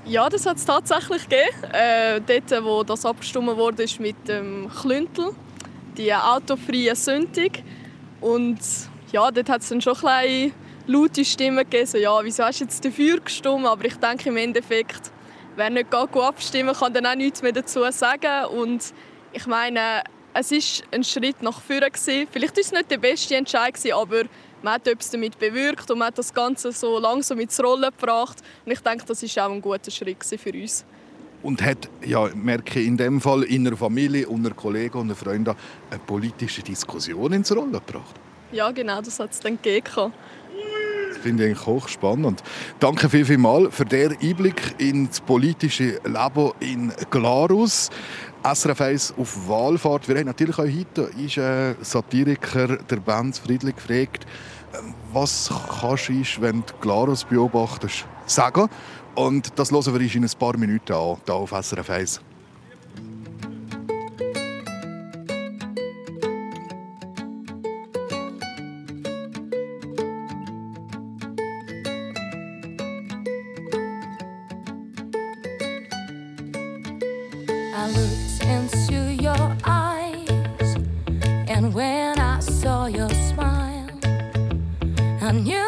[0.05, 1.73] Ja, das hat es tatsächlich gegeben.
[1.73, 5.31] Äh, dort, wo das abgestimmt wurde, ist mit dem Klüntel,
[5.97, 7.53] die autofreie Sündung.
[8.21, 8.59] Und
[9.11, 10.53] ja, dort hat es dann schon ein
[10.87, 13.65] laute Stimmen gegeben, so, ja, wieso hast du jetzt dafür gestimmt?
[13.65, 15.11] Aber ich denke im Endeffekt,
[15.55, 18.45] wer nicht geht, geht abstimmen kann dann auch nichts mehr dazu sagen.
[18.45, 18.93] Und
[19.31, 20.03] ich meine,
[20.33, 21.87] es war ein Schritt nach vorne.
[22.31, 24.23] Vielleicht war es nicht der beste Entscheid, aber
[24.61, 28.37] man hat etwas damit bewirkt und man hat das Ganze so langsam ins Rollen gebracht.
[28.65, 30.85] Und ich denke, das war auch ein guter Schritt für uns.
[31.41, 35.55] Und hat, ja, merke in dem Fall in der Familie, unter Kollegen und Freunden
[35.89, 38.15] eine politische Diskussion ins Rollen gebracht?
[38.51, 40.11] Ja, genau, das hat es dann gegeben.
[41.09, 42.43] Das finde ich hochspannend.
[42.79, 47.89] Danke viel, viel mal für den Einblick ins politische Leben in Glarus.
[48.43, 50.07] SRF 1 auf Wahlfahrt.
[50.07, 54.25] Wir haben natürlich auch heute ist ein Satiriker, der Benz Friedlich, gefragt,
[55.11, 58.69] was kannst du, wenn du Glarus beobachtest, sagen?
[59.19, 62.21] Und das hören wir uns in ein paar Minuten an, hier auf SRF 1.
[77.75, 80.77] I looked into your eyes,
[81.49, 83.89] and when I saw your smile,
[85.21, 85.58] I knew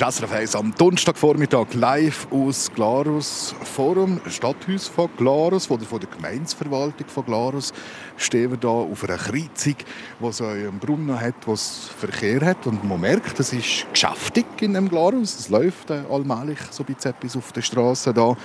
[0.00, 7.26] SRF am Donnerstagvormittag live aus Glarus Forum, Stadthaus von Glarus oder von der Gemeindeverwaltung von
[7.26, 7.74] Glarus,
[8.16, 9.74] stehen wir hier auf einer Kreuzung,
[10.18, 14.72] die so einen Brunnen hat, der Verkehr hat und man merkt, es ist geschäftig in
[14.72, 18.38] dem Glarus, es läuft äh, allmählich so ein etwas auf der Straße da.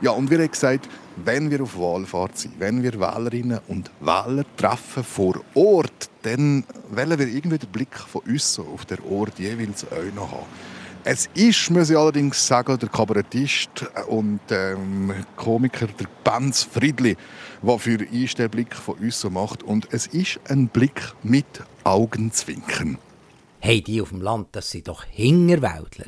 [0.00, 4.46] Ja, und wir haben gesagt, wenn wir auf Wahlfahrt sind, wenn wir Wählerinnen und Wähler
[4.56, 9.84] treffen vor Ort, dann wollen wir irgendwie den Blick von uns auf den Ort jeweils
[9.84, 10.75] auch noch haben.
[11.08, 17.16] Es ist, muss ich allerdings sagen, der Kabarettist und ähm, Komiker, der Benz Friedli,
[17.62, 19.62] der für uns den Blick von uns so macht.
[19.62, 21.46] Und es ist ein Blick mit
[21.84, 22.98] Augenzwinkern.
[23.60, 26.06] Hey, die auf dem Land, das sind doch Hingerwäldler.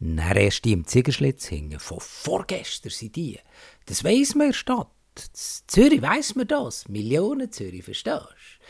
[0.00, 1.78] Dann erst die im Ziegerschlitz hingen.
[1.78, 3.38] Von vorgestern sind die.
[3.84, 4.88] Das weiss man in der Stadt.
[5.14, 5.24] In
[5.66, 6.88] Zürich weiss man das.
[6.88, 8.64] Millionen Zürich, verstehst du?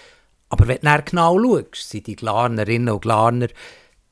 [0.49, 3.47] Aber wenn du genau schaust, sind die Glarnerinnen und Glarner,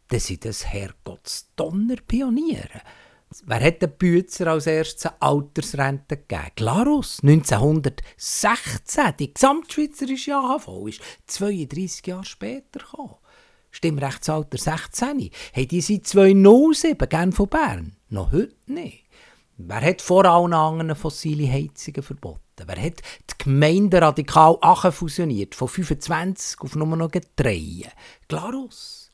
[0.09, 2.83] dann sind das Herrgottsdonner-Pioniere.
[3.45, 6.53] Wer hat den Bützer als erstes eine Altersrente gegeben?
[6.55, 9.15] Glarus, 1916.
[9.19, 13.17] Die gesamtschweizerische AHV ist 32 Jahre später gekommen.
[13.71, 15.31] Stimmrechtsalter 16.
[15.53, 17.97] Hey, die sind 207, gern von Bern.
[18.09, 19.05] Noch heute nicht.
[19.59, 22.41] Wer hat vor allen anderen fossile Heizungen verboten?
[22.65, 24.59] Wer hat die Gemeinden radikal
[24.93, 27.91] fusioniert von 25 auf nur noch 3?
[28.29, 29.06] Glarus.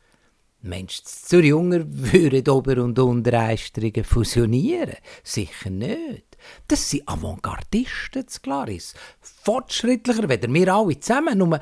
[0.64, 4.94] Meinst du, Zürich Unger würden Ober- und Untereistrungen fusionieren?
[5.24, 6.36] Sicher nicht.
[6.68, 8.94] Das sind Avantgardisten, das Glaris.
[9.20, 11.38] Fortschrittlicher, weder wir alle zusammen.
[11.38, 11.58] Nur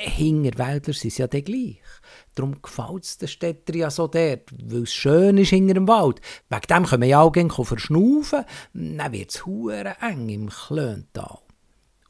[0.00, 1.80] Hingerwäldler sind es ja dann gleich.
[2.36, 6.20] Darum gefällt es den Städtern ja so dort, weil es schön ist hinter dem Wald.
[6.48, 8.44] Wegen dem können wir ja auch gerne verschnaufen.
[8.72, 9.42] Dann wird es
[10.00, 11.43] eng im Klöntal.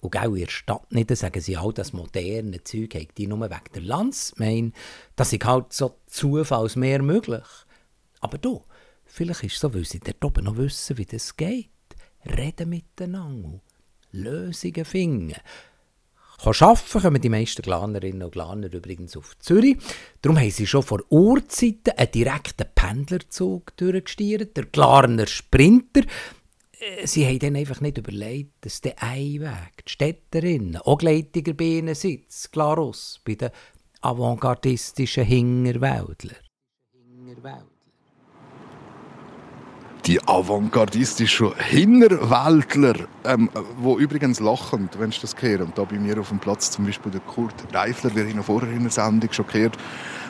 [0.04, 3.40] Und auch in der Stadt nicht, sagen sie all das moderne Zeug, haben die nur
[3.40, 4.76] wegen der Landsgemeinde.
[5.16, 7.44] Das ist halt so Zufallsmehr möglich.
[8.20, 8.62] Aber du,
[9.06, 11.70] vielleicht ist es so, weil sie dort oben noch wissen, wie das geht.
[12.26, 13.60] Reden miteinander,
[14.12, 15.36] Lösungen finden.
[16.44, 19.78] Arbeiten kommen die meisten Glanerinnen und Glaner übrigens auf Zürich.
[20.20, 26.02] Darum haben sie schon vor Urzeiten einen direkten Pendlerzug durchgestiert, der Glarner Sprinter.
[26.84, 31.64] Äh, sie haben dann einfach nicht überlegt, dass der Einweg, die Städterinnen, auch Gleitiger bei
[31.64, 33.50] ihnen sitzt, Glarus, bei den
[34.00, 36.36] avantgardistischen Hingerwäldler.
[36.92, 37.74] Hingerwäldler
[40.06, 45.62] die avantgardistischen Hinterwäldler, ähm, wo übrigens lachen, wenn du das gehört.
[45.62, 48.10] Und da bei mir auf dem Platz zum Beispiel der Kurt Reifler,
[48.42, 49.78] vorher in der Sendung schon gehört,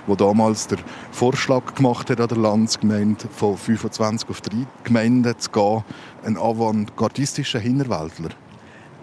[0.06, 0.78] wo damals der
[1.12, 5.84] Vorschlag gemacht hat an der Landsgemeinde, von 25 auf 3 Gemeinden zu gehen,
[6.24, 8.30] ein avantgardistischer Hinterwäldler.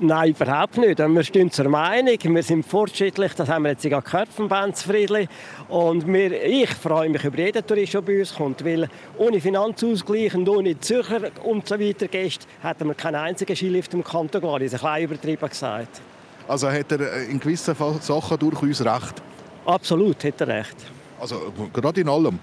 [0.03, 0.97] Nein, überhaupt nicht.
[0.97, 4.81] Wir stehen zur Meinung, wir sind fortschrittlich, das haben wir jetzt gerade gehört von Benz
[4.81, 5.27] Friedli.
[5.69, 8.89] Und wir, ich freue mich über jeden Tourist, der bei uns kommt, weil
[9.19, 14.03] ohne Finanzausgleich und ohne Zürcher und so weiter Gäste hätten wir keinen einzigen Skilift im
[14.03, 14.73] Kanton Glarus.
[14.73, 16.01] Ein bisschen übertrieben gesagt.
[16.47, 19.21] Also hat er in gewissen Sachen durchaus recht?
[19.65, 20.75] Absolut, hat er recht.
[21.19, 22.39] Also gerade in allem?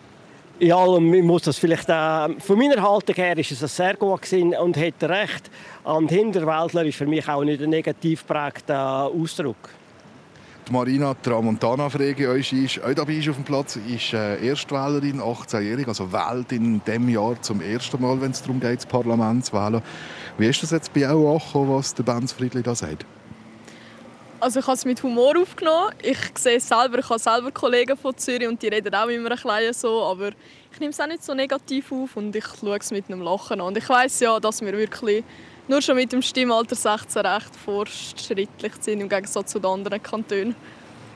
[0.58, 4.22] in allem ich muss das vielleicht äh, von meiner Haltung her ist es sehr gut
[4.22, 5.50] gewesen und hat recht.
[5.84, 9.56] Und Hinterwäldler ist für mich auch nicht ein negativ geprägter Ausdruck.
[10.66, 15.18] Die Marina Tramontana frage euch ist, auch dabei ist auf dem Platz, ist äh, Erstwählerin,
[15.18, 19.46] 18-jährig, also wählt in diesem Jahr zum ersten Mal, wenn es darum geht, das Parlament
[19.46, 19.80] zu wählen.
[20.36, 23.06] Wie ist das jetzt bei euch angekommen, was der Benz Friedli da sagt?
[24.40, 25.92] Also ich habe es mit Humor aufgenommen.
[26.00, 29.36] Ich sehe selber, ich habe selber Kollegen von Zürich und die reden auch immer ein
[29.36, 30.28] bisschen so, aber
[30.72, 33.60] ich nehme es auch nicht so negativ auf und ich schaue es mit einem Lachen
[33.60, 33.66] an.
[33.66, 35.24] Und ich weiß ja, dass wir wirklich
[35.66, 40.54] nur schon mit dem Stimmalter 16 recht fortschrittlich sind im Gegensatz zu den anderen Kantonen.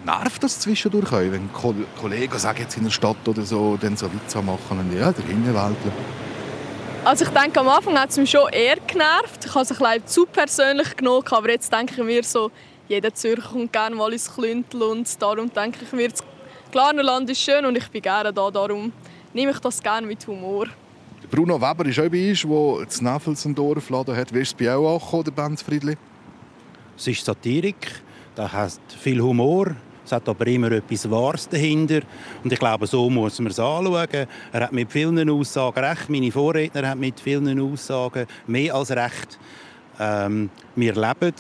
[0.05, 4.13] Nervt das zwischendurch euch, wenn Kollegen sagen jetzt in der Stadt oder so, dann so
[4.13, 5.93] Witze machen und ja, der Hinterwäldler?
[7.05, 9.45] Also ich denke, am Anfang hat es mich schon eher genervt.
[9.45, 12.51] Ich habe es ein bisschen zu persönlich genommen, aber jetzt denke ich mir so,
[12.89, 16.23] jeder Zürcher kommt gerne mal ins Klüntel und darum denke ich mir, das
[16.71, 18.93] Glarnerland ist schön und ich bin gerne da, darum
[19.33, 20.67] nehme ich das gerne mit Humor.
[21.31, 24.35] Bruno Weber ist auch bei uns, der das Neffelsendorf laden hat.
[24.35, 25.97] Wie ist es bei euch angekommen, der Benz Friedli?
[26.97, 27.89] Es ist Satirik,
[28.35, 29.75] da hat viel Humor,
[30.05, 32.01] es hat aber immer etwas Wahres dahinter.
[32.43, 34.27] Und ich glaube, so muss man es anschauen.
[34.53, 36.11] Er hat mit vielen Aussagen recht.
[36.11, 39.39] Meine Vorredner haben mit vielen Aussagen mehr als recht.
[39.99, 41.35] Ähm, wir leben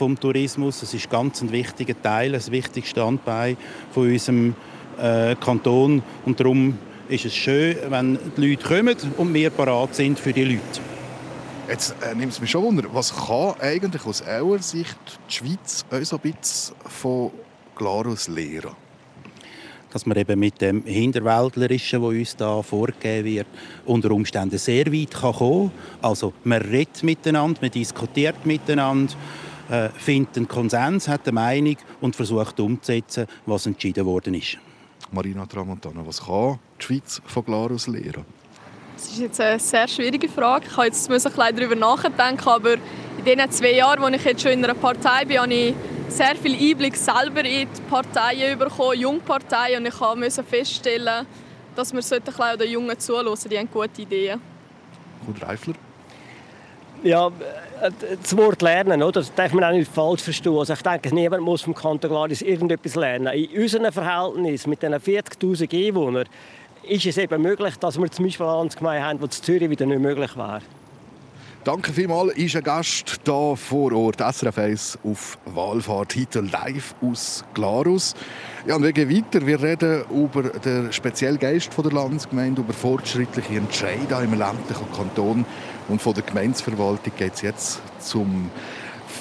[0.00, 0.80] vom Tourismus.
[0.80, 3.58] Das ist ganz ein wichtiger Teil, ein wichtiges Standbein
[3.92, 4.54] von unserem
[4.98, 6.02] äh, Kanton.
[6.24, 6.78] Und darum
[7.10, 10.80] ist es schön, wenn die Leute kommen und wir parat sind für die Leute.
[11.68, 14.96] Jetzt äh, nimmt es mich schon wunder, was kann eigentlich aus eurer Sicht
[15.28, 17.30] die Schweiz so ein bisschen von
[17.76, 18.70] Glarus lehren?
[19.92, 23.46] dass man eben mit dem Hinterwäldlerischen, das uns da vorgegeben wird,
[23.84, 25.72] unter Umständen sehr weit kann kommen.
[26.00, 29.14] Also man redet miteinander, man diskutiert miteinander
[29.70, 34.58] äh, findet einen Konsens, hat eine Meinung und versucht umzusetzen, was entschieden worden ist.
[35.12, 38.24] Marina Tramontana, was kann die Schweiz von Glarus lernen?
[38.96, 40.66] Das ist jetzt eine sehr schwierige Frage.
[40.66, 44.42] Ich habe jetzt ein bisschen darüber nachdenken, aber in den zwei Jahren, wo ich jetzt
[44.42, 45.74] schon in einer Partei bin, habe ich
[46.08, 51.26] sehr viel Einblick selber in die Parteien bekommen, Jungparteien, und ich musste feststellen,
[51.74, 54.40] dass wir ein bisschen den Jungen zuhören, die haben gute Ideen.
[55.24, 55.74] Gut, Reifler?
[57.02, 57.90] Ja, äh,
[58.22, 59.20] das Wort lernen, oder?
[59.20, 60.56] das darf man auch nicht falsch verstehen.
[60.56, 63.32] Also ich denke, niemand muss vom Kanton Glarus irgendetwas lernen.
[63.32, 66.26] In unserem Verhältnis mit diesen 40'000 Einwohnern
[66.82, 69.86] ist es eben möglich, dass wir zum Beispiel eine Landsgemeinde haben, die in Zürich wieder
[69.86, 70.60] nicht möglich wäre.
[71.62, 77.44] Danke vielmals, ist ein Gast hier vor Ort, SRF 1 auf Wahlfahrt, heute live aus
[77.52, 78.14] Glarus.
[78.66, 79.46] Ja, und wir gehen weiter.
[79.46, 85.44] Wir reden über den speziellen Geist der Landsgemeinde, über fortschrittliche Entscheidungen im ländlichen Kanton.
[85.90, 88.50] Und von der Gemeindeverwaltung geht es jetzt zum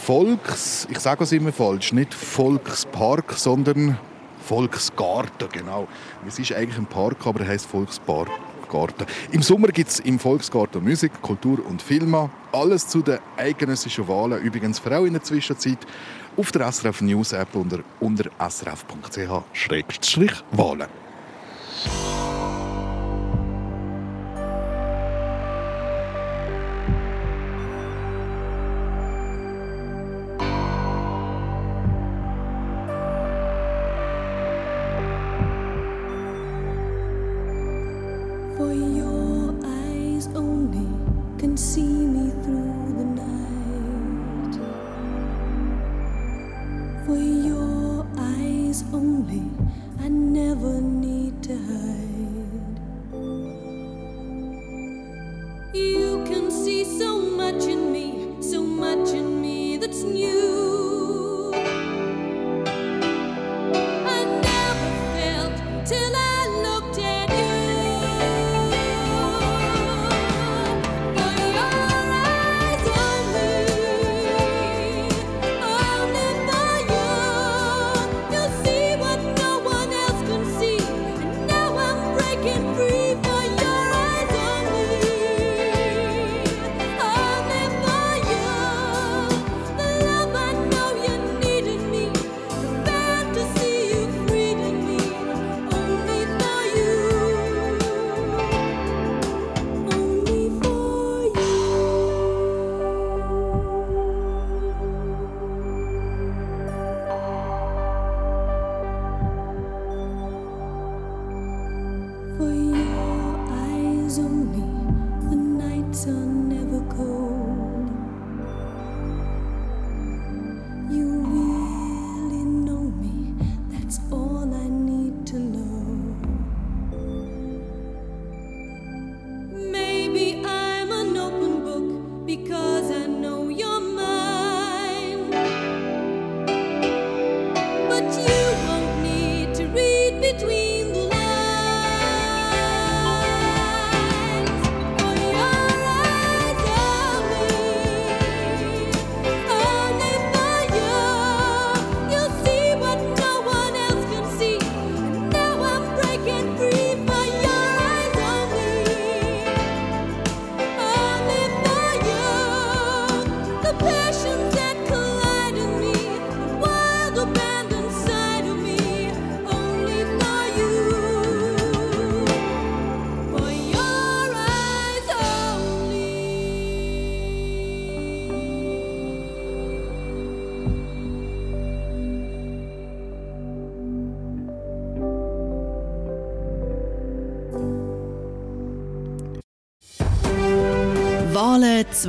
[0.06, 0.88] Volks...
[0.90, 3.98] Ich sage es immer falsch, nicht Volkspark, sondern
[4.46, 5.88] Volksgarten, genau.
[6.28, 8.30] Es ist eigentlich ein Park, aber er heißt Volkspark.
[8.70, 9.06] Garten.
[9.32, 12.30] Im Sommer gibt es im Volksgarten Musik, Kultur und Filme.
[12.52, 14.40] Alles zu den eidgenössischen Wahlen.
[14.42, 15.80] Übrigens für auch in der Zwischenzeit
[16.38, 19.50] auf der SRF News App unter, unter srf.ch-wahlen.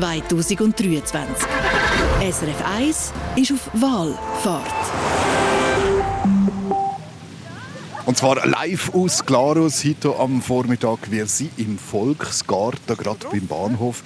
[0.01, 1.47] 2023.
[2.23, 4.65] SRF 1 ist auf Wahlfahrt.
[8.07, 11.11] Und zwar live aus Glarus, heute am Vormittag.
[11.11, 14.03] Wir sind im Volksgarten, gerade beim Bahnhof.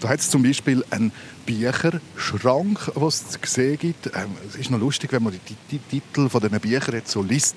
[0.00, 1.12] Da hat es zum Beispiel einen
[1.44, 4.06] Bücherschrank, den es zu sehen gibt.
[4.06, 7.22] Ähm, es ist noch lustig, wenn man die, die Titel von diesen Büchern jetzt so
[7.22, 7.54] liest.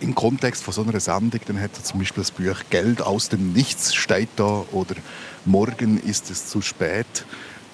[0.00, 3.28] Im Kontext von so einer Sendung, dann hat er zum Beispiel das Buch «Geld aus
[3.28, 4.96] dem Nichts» steht da oder
[5.44, 7.24] «Morgen ist es zu spät».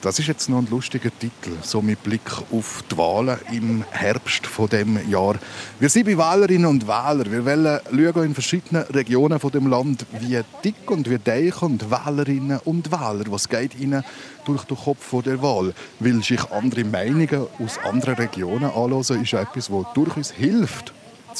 [0.03, 4.49] Das ist jetzt noch ein lustiger Titel, so mit Blick auf die Wahlen im Herbst
[4.49, 5.37] von dem Jahr.
[5.79, 7.31] Wir sind bei Wählerinnen und Wählern.
[7.31, 11.89] Wir wollen schauen in verschiedenen Regionen von dem Land, wie dick und wie dick und
[11.89, 14.03] Wählerinnen und Wähler, was geht ihnen
[14.45, 15.73] durch den Kopf vor der Wahl.
[16.01, 20.93] Weil sich andere Meinungen aus anderen Regionen anhören, ist etwas, was durchaus hilft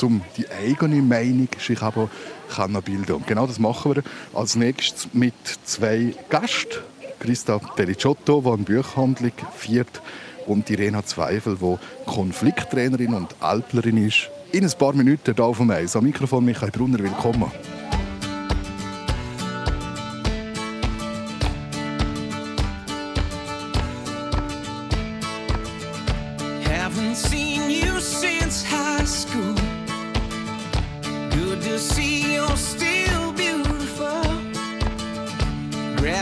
[0.03, 2.09] um die eigene Meinung sich aber
[2.51, 3.17] kann bilden.
[3.17, 4.03] Und genau das machen wir
[4.35, 5.35] als nächstes mit
[5.65, 6.83] zwei Gästen.
[7.19, 10.03] Christa Pellicciotto, die eine Buchhandlung führt,
[10.47, 11.77] und Irena Zweifel, die
[12.07, 14.29] Konflikttrainerin und Alplerin ist.
[14.51, 15.97] In ein paar Minuten hier auf dem Eis.
[15.97, 17.51] Am Mikrofon Michael Brunner, willkommen.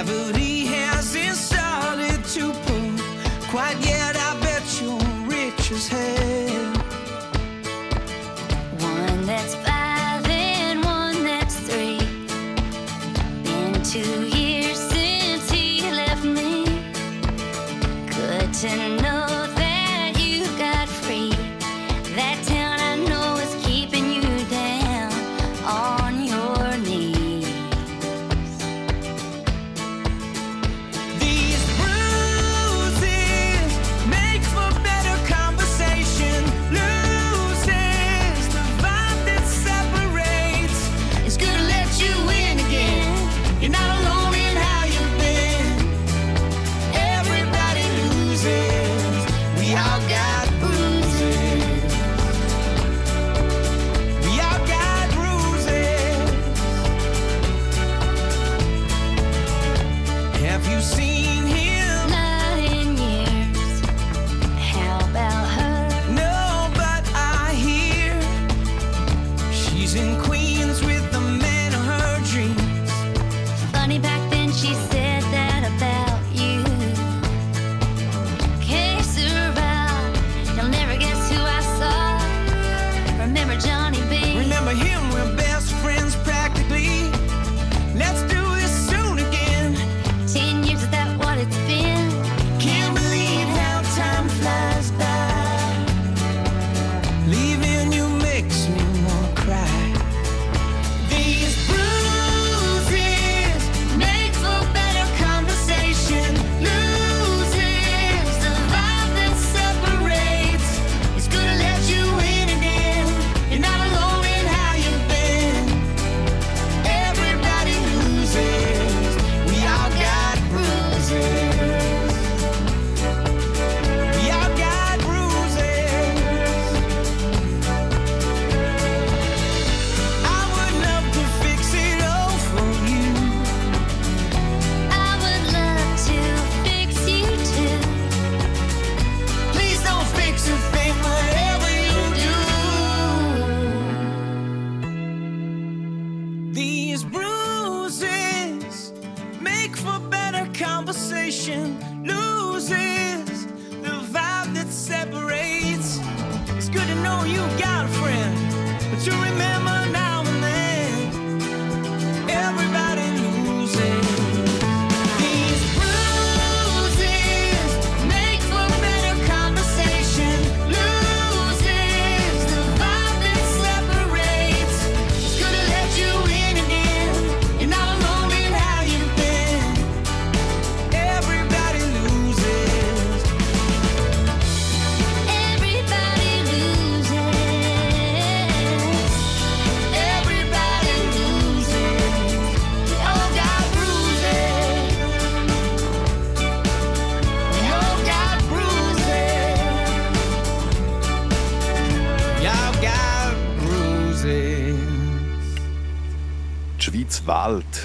[0.03, 0.50] Gravity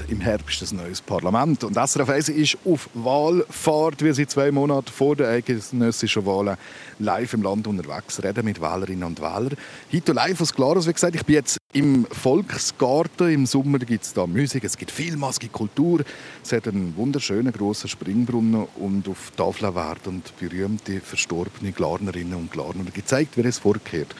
[0.09, 1.63] im Herbst ein neues Parlament.
[1.63, 4.03] Und SRF 1 ist auf Wahlfahrt.
[4.03, 6.57] Wir sind zwei Monate vor den eidgenössischen Wahlen
[6.99, 9.55] live im Land unterwegs, reden mit Wählerinnen und Wählern.
[9.91, 10.87] Heute live aus Glarus.
[10.87, 13.29] Wie gesagt, ich bin jetzt im Volksgarten.
[13.31, 16.01] Im Sommer gibt es da Musik, es gibt Film, es Kultur.
[16.43, 22.91] Es hat einen wunderschönen grossen Springbrunnen und auf Tafeln werden berühmte verstorbene Glarnerinnen und Glarner
[22.93, 24.15] gezeigt, wie es vorgehört.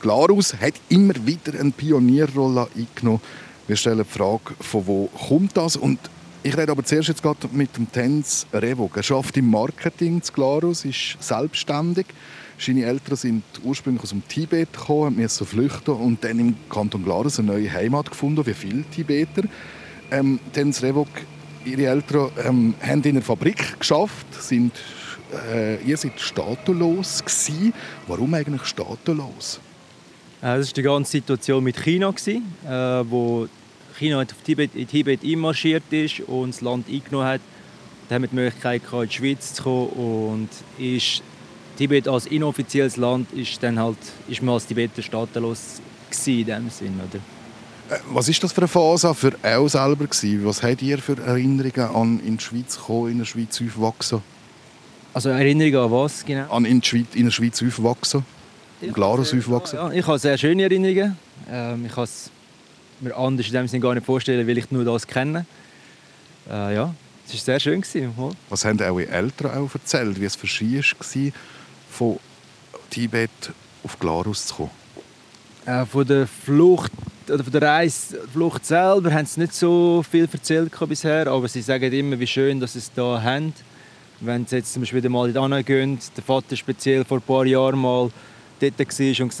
[0.00, 3.20] Glarus hat immer wieder eine Pionierrolle eingenommen.
[3.70, 5.76] Wir stellen die Frage, von wo kommt das?
[5.76, 6.00] Und
[6.42, 8.96] ich rede aber zuerst jetzt gerade mit dem Tenz Revog.
[8.96, 12.06] Er arbeitet im Marketing zu Glarus, ist selbstständig.
[12.58, 17.38] Seine Eltern sind ursprünglich aus dem Tibet gekommen, mussten flüchten und dann im Kanton Glarus
[17.38, 19.44] eine neue Heimat gefunden, wie viele Tibeter.
[20.10, 21.06] Ähm, Tenz Revog,
[21.64, 24.72] Ihre Eltern ähm, haben in einer Fabrik geschafft, sind,
[25.54, 27.72] äh, ihr seid statulos gewesen.
[28.08, 29.60] Warum eigentlich statulos?
[30.42, 33.46] Äh, Das war die ganze Situation mit China, äh, wo
[34.00, 37.40] China auf Tibet, in Tibet einmarschiert ist und das Land eingenommen hat.
[38.08, 40.48] Da haben wir die Möglichkeit, gehabt, in die Schweiz zu kommen und
[40.78, 41.22] ist
[41.76, 45.80] Tibet als inoffizielles Land ist dann halt ist man als Tibeter staatenlos
[46.26, 47.94] in dem Sinn, oder?
[47.94, 50.44] Äh, Was ist das für eine Phase für auch selber gewesen?
[50.44, 54.22] Was habt ihr für Erinnerungen an in die Schweiz kommen, in der Schweiz aufwachsen?
[55.12, 56.50] Also Erinnerungen an was genau?
[56.50, 58.24] An in, die Schweiz, in der Schweiz aufwachsen?
[58.80, 59.78] In Glarus aufwachsen?
[59.78, 61.16] Ja, ich habe sehr schöne Erinnerungen.
[61.50, 62.30] Ähm, ich es
[63.02, 65.46] mir anders in dem Sinne gar nicht vorstellen, weil ich nur das kenne.
[66.48, 66.94] Äh, ja,
[67.26, 67.80] es war sehr schön.
[67.80, 68.14] Gewesen.
[68.48, 71.32] Was haben eure Eltern auch erzählt, wie es sie war,
[71.90, 72.18] von
[72.90, 73.30] Tibet
[73.84, 74.70] auf Glarus zu kommen?
[75.66, 76.92] Äh, von der Flucht
[77.28, 81.62] oder von der Reise, Flucht selber haben sie nicht so viel erzählt bisher, aber sie
[81.62, 83.52] sagen immer, wie schön, dass sie es da haben.
[84.20, 87.18] Wenn sie jetzt zum Beispiel wieder mal in die Anna gehen, der Vater speziell vor
[87.18, 88.10] ein paar Jahren mal
[88.60, 89.34] dort war und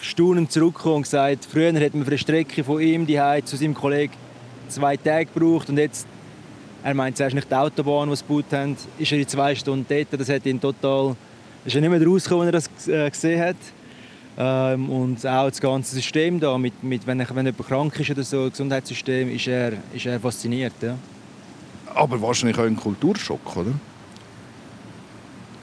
[0.00, 3.74] staunend zurückgekommen und gesagt, früher hat man für eine Strecke von ihm die zu seinem
[3.74, 4.12] Kollegen
[4.68, 6.06] zwei Tage gebraucht und jetzt,
[6.82, 9.86] er meint zuerst nicht die Autobahn, die sie gebaut haben, ist er in zwei Stunden
[9.88, 10.20] dort.
[10.20, 11.14] Das hat ihn total,
[11.64, 13.56] ist er nicht mehr rausgekommen, als er das äh, gesehen hat.
[14.38, 18.22] Ähm, und auch das ganze System da, mit, mit, wenn, wenn jemand krank ist oder
[18.22, 20.72] so, das Gesundheitssystem, ist er, ist er fasziniert.
[20.80, 20.96] Ja.
[21.94, 23.72] Aber wahrscheinlich auch ein Kulturschock, oder?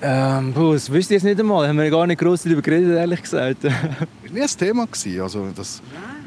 [0.02, 1.68] Ähm, puh, das wüsste ich jetzt nicht einmal.
[1.68, 3.64] Haben wir gar nicht groß darüber geredet, ehrlich gesagt.
[4.24, 5.82] Ist nie ein Thema gewesen, also das,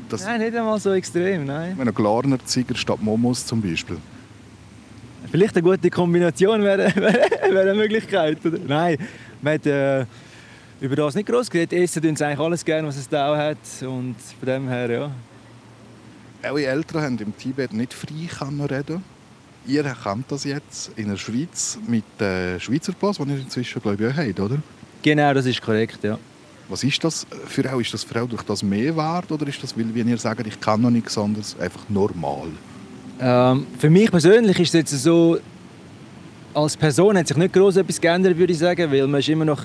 [0.09, 1.75] das nein, nicht einmal so extrem, nein.
[1.79, 3.97] Wenn ein Glarner Ziger statt Momos zum Beispiel.
[5.31, 8.45] Vielleicht eine gute Kombination wäre, wäre, eine Möglichkeit.
[8.45, 8.59] Oder?
[8.59, 8.99] Nein,
[9.41, 11.73] wir haben äh, über das nicht groß geredet.
[11.73, 13.57] Essen tun sie eigentlich alles gerne, was es da auch hat.
[13.81, 15.11] Und von dem her, ja.
[16.43, 18.29] Eure Eltern haben im Tibet nicht frei
[18.67, 19.03] reden.
[19.67, 24.05] Ihr kennt das jetzt in der Schweiz mit dem Schweizer Pass, den ihr inzwischen glaube
[24.05, 24.59] ich, auch habt, oder?
[25.03, 26.19] Genau, das ist korrekt, ja.
[26.69, 27.81] Was ist das für auch?
[27.81, 30.47] Ist das für auch durch das mehr wert oder ist das, weil wenn ihr sagt,
[30.47, 32.49] ich kann noch nichts anderes, einfach normal?
[33.21, 35.39] Ähm, für mich persönlich ist es jetzt so,
[36.55, 39.45] als Person hat sich nicht groß etwas geändert, würde ich sagen, weil man ist immer
[39.45, 39.65] noch,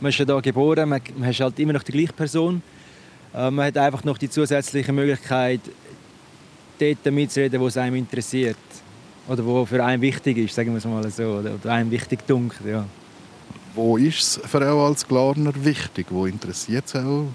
[0.00, 2.62] man ist ja da geboren, man, man ist halt immer noch die gleiche Person.
[3.32, 5.60] Äh, man hat einfach noch die zusätzliche Möglichkeit,
[6.78, 8.56] dort mitzureden, wo es einem interessiert
[9.28, 12.26] oder wo für einen wichtig ist, sagen wir es mal so, oder, oder einem wichtig
[12.26, 12.84] dunkt, ja.
[13.74, 16.06] Wo ist es für auch als Glarner wichtig?
[16.10, 17.26] Wo interessiert es auch?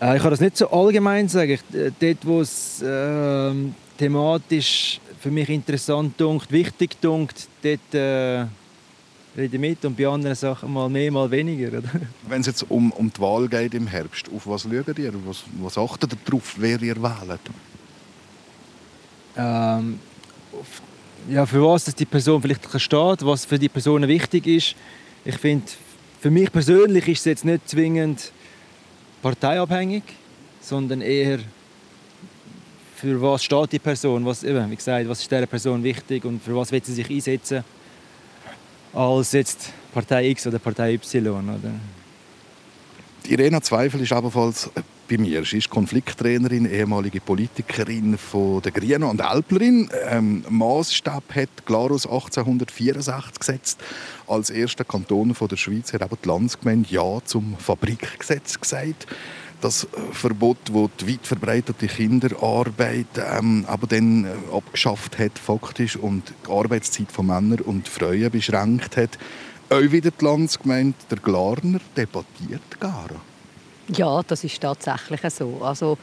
[0.00, 1.52] Äh, ich kann das nicht so allgemein sagen.
[1.52, 3.52] Ich, äh, dort, wo es äh,
[3.98, 8.46] thematisch für mich interessant dunkt, wichtig dunkt, dort äh,
[9.36, 11.78] rede ich mit und bei anderen Sachen mal mehr, mal weniger.
[11.78, 11.90] Oder?
[12.28, 15.12] Wenn es jetzt um, um die Wahl geht im Herbst, auf was schaut ihr?
[15.26, 17.40] Was, was achtet ihr darauf, wer ihr wählt?
[19.36, 20.00] Ähm,
[21.28, 24.74] ja, für was dass die Person vielleicht steht, was für die Person wichtig ist.
[25.24, 25.66] Ich finde,
[26.20, 28.32] für mich persönlich ist es jetzt nicht zwingend
[29.22, 30.02] parteiabhängig,
[30.60, 31.40] sondern eher
[32.96, 36.42] für was steht die Person, was, eben, wie gesagt, was ist dieser Person wichtig und
[36.42, 37.62] für was will sie sich einsetzen,
[38.92, 41.48] als jetzt Partei X oder Partei Y.
[41.48, 41.70] Oder?
[43.24, 44.70] Die Irena Zweifel ist ebenfalls
[45.08, 45.44] bei mir.
[45.44, 49.88] Sie ist Konflikttrainerin, ehemalige Politikerin von der Grünen und Älplerin.
[50.08, 53.80] Ähm, Maßstab hat Glarus 1864 gesetzt.
[54.26, 59.06] Als erster Kanton von der Schweiz hat aber die Landsgemeinde Ja zum Fabrikgesetz gesagt.
[59.60, 65.96] Das äh, Verbot, das die weit verbreitete Kinderarbeit ähm, aber dann äh, abgeschafft hat faktisch
[65.96, 69.18] und die Arbeitszeit von Männern und Frauen beschränkt hat.
[69.70, 73.10] Auch wieder die Landsgemeinde, der Glarner, debattiert gar.
[73.88, 75.60] Ja, das ist tatsächlich so.
[75.62, 75.96] Also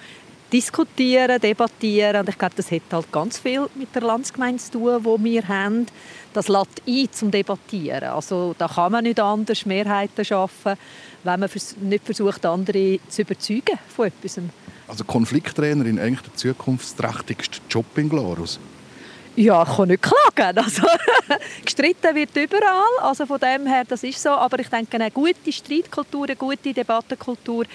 [0.52, 5.00] diskutieren, debattieren, und ich glaube, das hat halt ganz viel mit der Landsgemeinde zu tun,
[5.04, 5.86] wo wir haben.
[6.34, 8.10] Das lädt ein zum Debattieren.
[8.10, 10.74] Also da kann man nicht anders Mehrheiten schaffen,
[11.24, 11.50] wenn man
[11.82, 14.40] nicht versucht, andere zu überzeugen von etwas.
[14.88, 18.60] Also Konflikttrainerin, eigentlich der zukunftsträchtigste Job in Glarus.
[19.38, 20.58] Ja, ich kann nicht klagen.
[20.58, 20.84] Also,
[21.66, 24.30] gestritten wird überall, also von dem her, das ist so.
[24.30, 27.66] Aber ich denke, eine gute Streitkultur, eine gute Debattenkultur,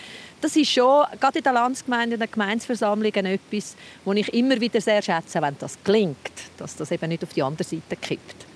[0.40, 4.80] das ist schon, gerade in der Landsgemeinde, in den Gemeinsversammlungen etwas, was ich immer wieder
[4.80, 6.16] sehr schätze, wenn das gelingt,
[6.56, 8.49] dass das eben nicht auf die andere Seite kippt.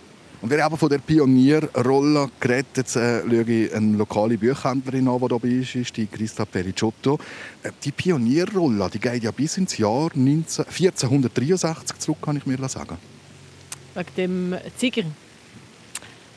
[0.44, 2.76] Und wir haben von der Pionierrolle geredet.
[2.76, 7.18] Jetzt äh, schaue ich eine lokale Buchhändlerin an, die dabei ist, ist die Christa Pericotto.
[7.62, 12.58] Äh, die Pionierrolle die geht ja bis ins Jahr 19, 1463 zurück, kann ich mir
[12.68, 12.98] sagen.
[13.94, 15.04] Wegen dem Ziger.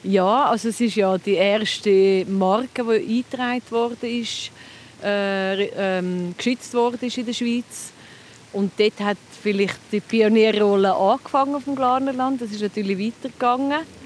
[0.03, 4.51] Ja, also es ist ja die erste Marke, die eingetragen worden ist,
[5.03, 7.91] äh, ähm, geschützt worden ist in der Schweiz.
[8.53, 12.41] Und dort hat vielleicht die Pionierrolle angefangen auf dem Glarnerland.
[12.41, 13.96] Das ist natürlich weitergegangen.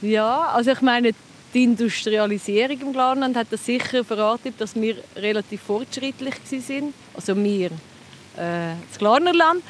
[0.00, 1.12] Ja, also ich meine,
[1.54, 6.94] die Industrialisierung im Glarnerland hat das sicher verraten, dass wir relativ fortschrittlich waren.
[7.14, 9.62] Also wir, äh, das Glarnerland.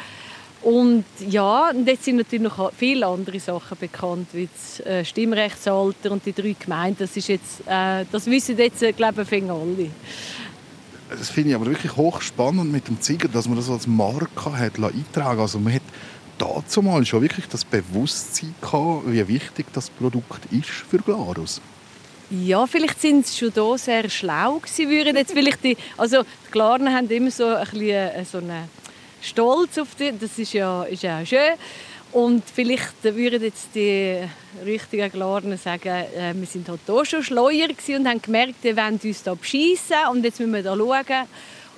[0.61, 6.11] Und ja, und jetzt sind natürlich noch viele andere Sachen bekannt, wie das äh, Stimmrechtsalter
[6.11, 6.99] und die drei Gemeinden.
[6.99, 9.91] Das, ist jetzt, äh, das wissen jetzt, äh, glaube ich, alle.
[11.11, 14.73] Das finde ich aber wirklich hochspannend mit dem Ziger, dass man das als Marke hat
[14.79, 15.61] eintragen Also
[16.39, 21.61] dazu mal schon wirklich das Bewusstsein gehabt, wie wichtig das Produkt ist für Glarus.
[22.31, 26.51] Ja, vielleicht sind sie schon da sehr schlau gewesen, würden jetzt vielleicht die, also die
[26.51, 28.69] Glarner haben immer so ein bisschen äh, so einen
[29.23, 31.55] Stolz auf die, das ist ja, ist ja schön.
[32.13, 34.19] Und vielleicht würden jetzt die
[34.65, 39.01] richtigen Glarner sagen, äh, wir sind halt hier schon schleuer und haben gemerkt, die wollen
[39.03, 41.27] uns da beschissen und jetzt müssen wir da schauen.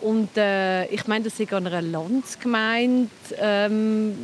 [0.00, 4.16] Und äh, ich meine, das ist an einer Landsgemeinde ähm,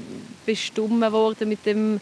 [0.45, 2.01] bestimmt worden mit dem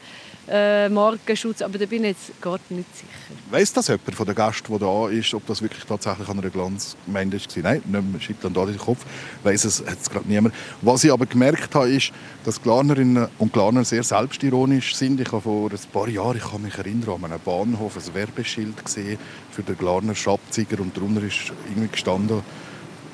[0.49, 3.09] äh, Markenschutz, aber da bin ich jetzt gar nicht sicher.
[3.51, 6.51] Weiss das jemand von den Gästen, der da ist, ob das wirklich tatsächlich an einer
[6.51, 7.63] Glanzgemeinde war?
[7.63, 9.05] Nein, nicht mehr schüttelt da den Kopf.
[9.43, 10.55] Weiss es jetzt gerade niemand.
[10.83, 12.13] Was ich aber gemerkt habe, ist,
[12.45, 15.21] dass Glarnerinnen und Glarner sehr selbstironisch sind.
[15.21, 18.85] Ich habe vor ein paar Jahren, ich kann mich erinnern, an einem Bahnhof ein Werbeschild
[18.85, 19.19] gesehen
[19.51, 22.43] für den Glarner Schabziger und darunter ist irgendwie gestanden,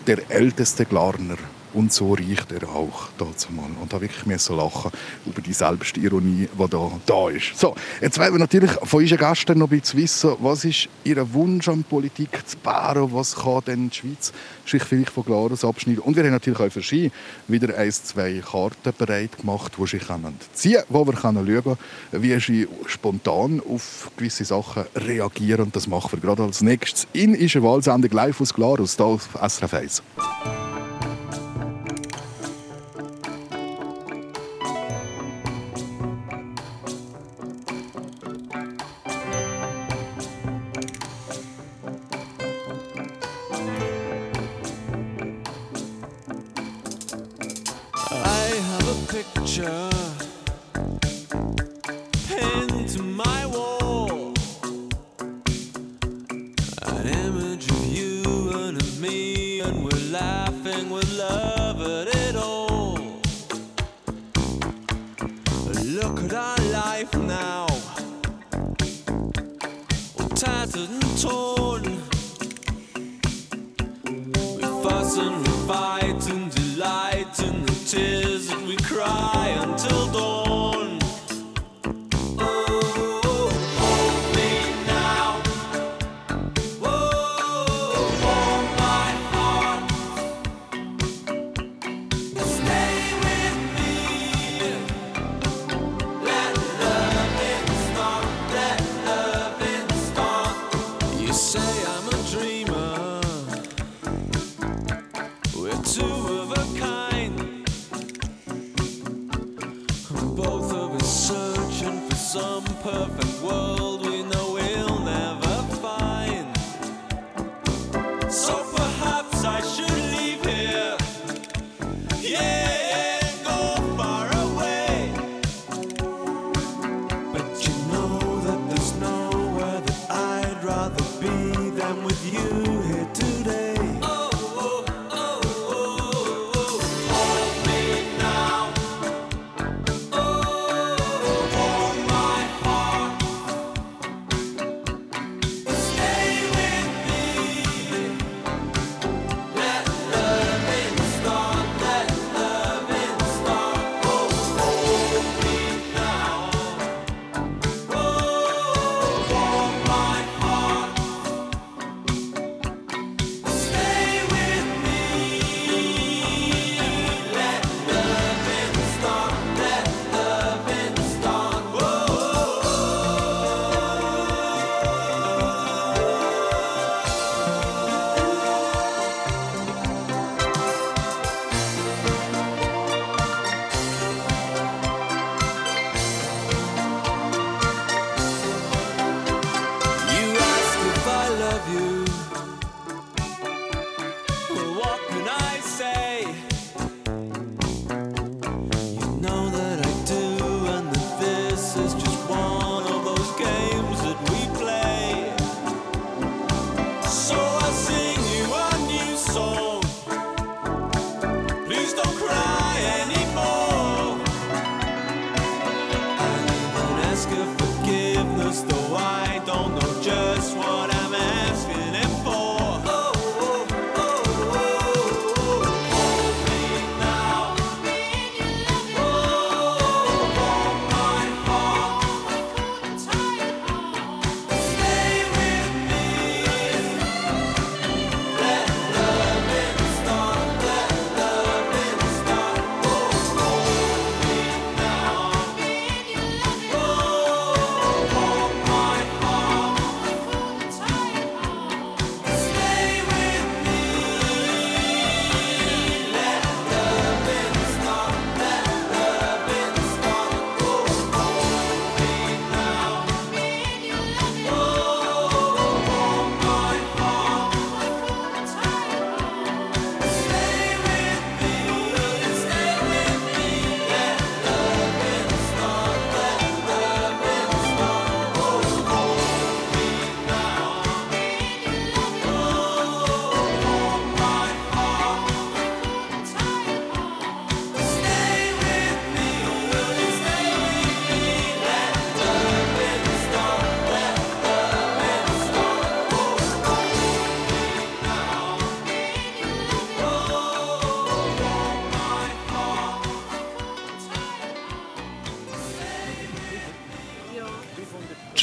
[0.07, 1.39] der älteste Glarner.
[1.73, 3.71] Und so riecht er auch dazu mal.
[3.81, 4.91] Und da wirklich müssen lachen
[5.27, 7.59] über die Selbstironie, die da, da ist.
[7.59, 11.33] So, jetzt wollen wir natürlich von unseren Gästen noch ein bisschen wissen, was ist Ihr
[11.33, 13.13] Wunsch an Politik zu Bären?
[13.13, 14.33] Was kann denn die Schweiz
[14.67, 16.03] sich vielleicht von Glarus abschneiden?
[16.03, 17.11] Und wir haben natürlich auch für Sie
[17.49, 21.77] wieder ein, zwei Karten bereit gemacht, die Sie können ziehen können, wo wir können schauen
[22.11, 25.67] können, wie Sie spontan auf gewisse Sachen reagieren.
[25.67, 29.29] Und das machen wir gerade als nächstes in unserer Wahlsendung live aus Glarus, hier auf
[29.41, 30.03] SRF 1.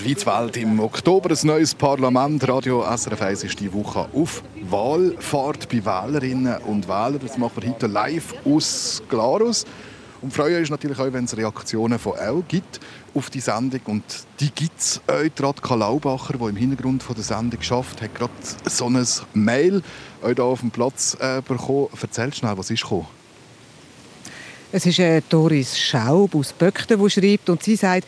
[0.08, 2.48] Die Schweiz wählt im Oktober ein neues Parlament.
[2.48, 7.20] Radio SRF 1 ist die Woche auf Wahlfahrt bei Wählerinnen und Wählern.
[7.22, 9.66] Das machen wir heute live aus Glarus.
[10.22, 12.80] Und freuen uns natürlich auch, wenn es Reaktionen von euch gibt
[13.14, 13.82] auf die Sendung.
[13.84, 14.04] Und
[14.40, 15.34] die gibt es euch.
[15.38, 18.32] Radka Laubacher, der im Hintergrund von der Sendung schafft, hat gerade
[18.64, 19.82] so ein Mail
[20.22, 21.90] euch hier auf dem Platz äh, bekommen.
[22.02, 23.08] Erzähl schnell, was ist gekommen?
[24.72, 28.08] Es ist äh, Doris Schaub aus Böckten, die schreibt und sie sagt,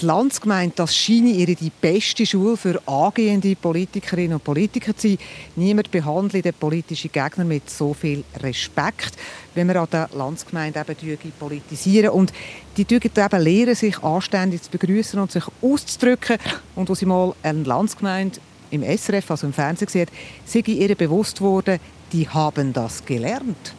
[0.00, 5.18] die Landsgemeinde, das scheine ihre die beste Schule für angehende Politikerinnen und Politiker zu sein.
[5.56, 9.16] Niemand behandelt den politischen Gegner mit so viel Respekt,
[9.54, 12.10] wenn wir an der Landsgemeinde eben politisieren.
[12.10, 12.32] Und
[12.76, 16.38] die dürfen eben lernen, sich anständig zu begrüßen und sich auszudrücken.
[16.74, 20.08] Und als sie mal eine Landsgemeinde im SRF, also im Fernsehen, gesehen
[20.44, 21.80] sei ihr bewusst worden,
[22.12, 23.74] die haben das gelernt.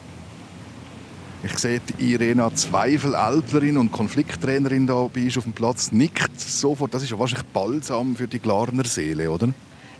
[1.41, 6.37] Ich sehe die Irena Zweifel, Ältlerin und Konflikttrainerin da bei uns auf dem Platz, nickt
[6.37, 6.93] sofort.
[6.93, 9.47] Das ist ja wahrscheinlich balsam für die Glarner Seele, oder?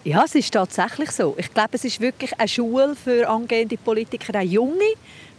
[0.03, 1.35] Ja, es ist tatsächlich so.
[1.37, 4.83] Ich glaube, es ist wirklich eine Schule für angehende Politiker, auch Junge.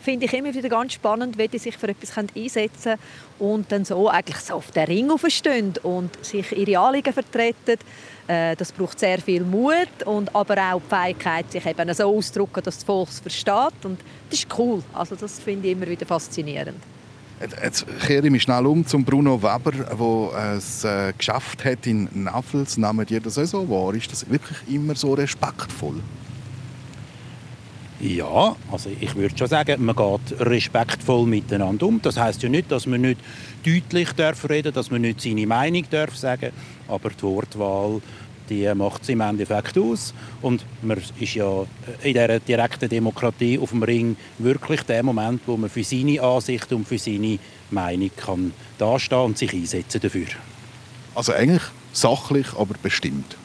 [0.01, 2.99] Finde ich immer wieder ganz spannend, wie die sich für etwas einsetzen können
[3.39, 7.79] und dann so eigentlich so auf den Ring aufstehen und sich ihre Anliegen vertreten.
[8.31, 12.63] Äh, Das braucht sehr viel Mut und aber auch die Fähigkeit, sich eben so auszudrücken,
[12.63, 13.85] dass das Volk es versteht.
[13.85, 13.99] Und
[14.29, 14.83] das ist cool.
[14.93, 16.79] Also das finde ich immer wieder faszinierend.
[17.41, 22.09] Jetzt kehre ich mich schnell um zum Bruno Weber, der ein äh, Geschäft hat in
[22.13, 22.77] Nafels.
[22.77, 23.95] Nehmen die das auch so wahr?
[23.95, 26.01] Ist das wirklich immer so respektvoll?
[28.01, 32.01] Ja, also ich würde schon sagen, man geht respektvoll miteinander um.
[32.01, 33.21] Das heißt ja nicht, dass man nicht
[33.65, 36.51] deutlich darf reden, dass man nicht seine Meinung darf sagen,
[36.89, 38.01] aber die Wortwahl
[38.51, 40.13] die macht es im Endeffekt aus.
[40.43, 41.63] Und man ist ja
[42.03, 46.73] in dieser direkten Demokratie auf dem Ring wirklich der Moment, wo man für seine Ansicht
[46.73, 47.39] und für seine
[47.71, 50.27] Meinung kann dastehen und sich einsetzen dafür.
[51.15, 51.63] Also eigentlich
[51.93, 53.37] sachlich, aber bestimmt.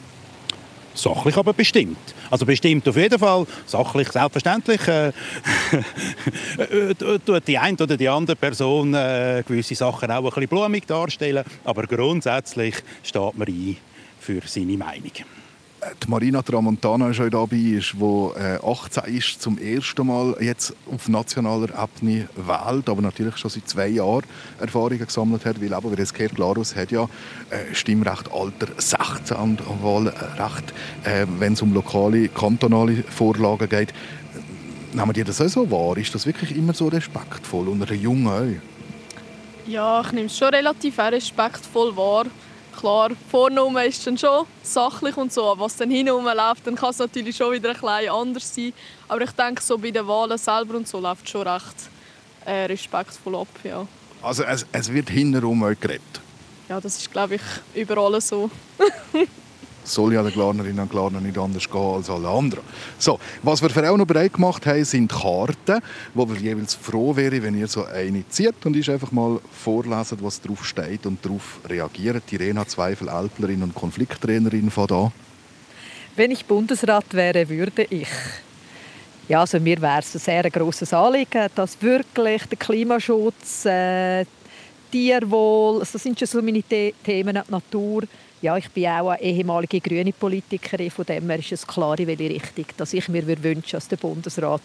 [0.96, 1.98] Sachlich, aber bestimmt.
[2.30, 3.46] Also bestimmt auf jeden Fall.
[3.66, 4.80] Sachlich, selbstverständlich.
[4.88, 5.08] Äh,
[6.58, 10.86] äh, tut die eine oder die andere Person äh, gewisse Sachen auch ein bisschen blumig
[10.86, 11.44] darstellen.
[11.64, 13.76] Aber grundsätzlich steht man ein
[14.18, 15.12] für seine Meinung.
[16.02, 21.68] Die Marina Tramontana ist auch dabei, die 18 ist, zum ersten Mal jetzt auf nationaler
[21.70, 24.24] Ebene wählt, aber natürlich schon seit zwei Jahren
[24.58, 27.04] Erfahrungen gesammelt hat, weil eben, wie es gehört, Glarus hat ja
[27.50, 33.92] äh, Stimmrecht Alter 16 und Wahlrecht, äh, wenn es um lokale, kantonale Vorlagen geht.
[34.92, 35.96] Nehmen die das auch so wahr?
[35.98, 39.70] Ist das wirklich immer so respektvoll unter den Jungen auch?
[39.70, 42.26] Ja, ich nehme es schon relativ respektvoll wahr.
[42.78, 46.90] Klar, vorne ist dann schon sachlich und so, aber was dann hinten läuft, dann kann
[46.90, 48.72] es natürlich schon wieder ein bisschen anders sein.
[49.08, 51.90] Aber ich denke, so bei den Wahlen selber und so läuft es schon recht
[52.44, 53.86] äh, respektvoll ab, ja.
[54.22, 56.20] Also es, es wird hintenrum auch geredet.
[56.68, 57.42] Ja, das ist, glaube ich,
[57.74, 58.50] überall so.
[59.86, 62.62] soll ja den Glarnerinnen und Glarner nicht anders gehen als alle anderen.
[62.98, 65.80] So, was wir für auch noch bereit gemacht haben, sind Karten,
[66.14, 70.18] wo wir jeweils froh wären, wenn ihr so eine zieht und ich einfach mal vorlesen,
[70.20, 72.24] was drauf steht und darauf reagiert.
[72.30, 75.12] Irena Zweifel, Alplerin und Konflikttrainerin von da.
[76.16, 78.08] Wenn ich Bundesrat wäre, würde ich.
[79.28, 84.24] Ja, also mir wäre es ein sehr grosses Anliegen, dass wirklich der Klimaschutz, äh,
[84.90, 88.04] Tierwohl, das sind schon so meine The Themen, die Natur.
[88.46, 92.06] Ja, ich bin auch eine ehemalige grüne Politikerin, von dem her ist es klar, in
[92.06, 94.62] welche Richtung dass ich mir wünsche, dass der Bundesrat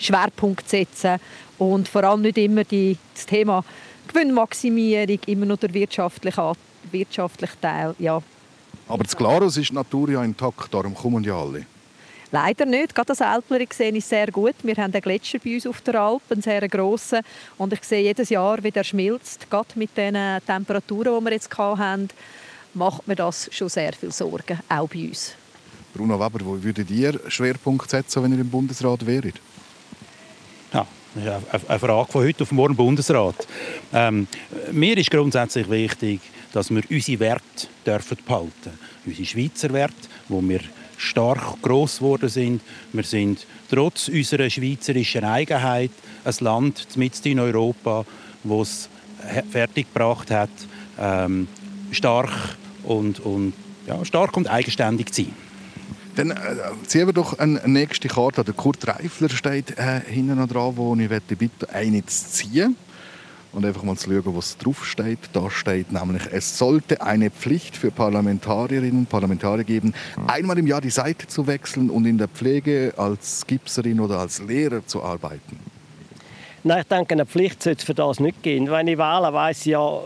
[0.00, 1.20] Schwerpunkt setzen
[1.56, 3.64] und vor allem nicht immer die, das Thema
[4.08, 6.52] Gewinnmaximierung, immer nur der wirtschaftliche,
[6.90, 8.20] wirtschaftliche Teil, ja,
[8.88, 11.64] Aber das Glarus ist die Natur ja intakt, darum kommen ja alle.
[12.32, 12.92] Leider nicht.
[12.92, 14.54] Gerade das Alpleri sehe ich sehr gut.
[14.62, 17.20] Wir haben einen Gletscher bei uns auf der Alp, einen sehr grossen.
[17.58, 19.50] Und ich sehe jedes Jahr, wie der schmilzt.
[19.50, 20.16] Gerade mit den
[20.46, 22.08] Temperaturen, die wir jetzt hatten,
[22.74, 25.34] macht mir das schon sehr viel Sorgen, auch bei uns.
[25.94, 29.34] Bruno Weber, wo würdet ihr Schwerpunkt setzen, wenn ihr im Bundesrat wäret?
[30.72, 33.46] Ja, das ist eine- Frage von heute auf morgen Bundesrat.
[33.92, 34.26] Ähm,
[34.70, 36.20] mir ist grundsätzlich wichtig,
[36.54, 39.94] dass wir unsere Werte dürfen behalten Unsere Schweizer Werte,
[40.28, 40.60] wo wir
[40.96, 42.62] stark gross geworden sind.
[42.94, 45.90] Wir sind trotz unserer schweizerischen Eigenheit
[46.24, 48.06] ein Land mitten in Europa,
[48.44, 48.88] das
[49.20, 50.50] es fertiggebracht hat,
[50.98, 51.46] ähm,
[51.90, 53.52] stark und, und,
[53.86, 55.34] ja, stark und eigenständig zu sein.
[56.16, 56.36] Dann äh,
[56.86, 58.44] ziehen wir doch eine nächste Karte.
[58.44, 62.76] Der Kurt Reifler steht äh, hinten noch dran, wo ich bitte eine zu ziehen
[63.52, 65.18] und einfach mal zu schauen, was drauf steht.
[65.32, 69.94] Da steht nämlich, es sollte eine Pflicht für Parlamentarierinnen und Parlamentarier geben,
[70.26, 74.42] einmal im Jahr die Seite zu wechseln und in der Pflege als Gipserin oder als
[74.42, 75.58] Lehrer zu arbeiten.
[76.64, 78.70] Nein, ich denke, eine Pflicht sollte es für das nicht geben.
[78.70, 79.98] Wenn ich wähle, weiss ich ja,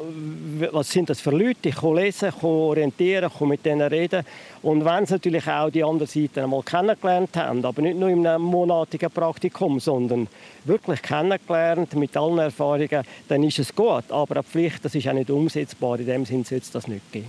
[0.73, 1.69] was sind das für Leute.
[1.69, 4.25] Ich kann lesen, kann orientieren, kann mit denen reden.
[4.63, 8.27] Und wenn sie natürlich auch die andere Seite einmal kennengelernt haben, aber nicht nur in
[8.27, 10.29] einem monatigen Praktikum, sondern
[10.65, 14.05] wirklich kennengelernt mit allen Erfahrungen, dann ist es gut.
[14.09, 16.01] Aber eine Pflicht, das ist auch nicht umsetzbar.
[16.01, 17.29] In dem Sinne sollte es das nicht geben.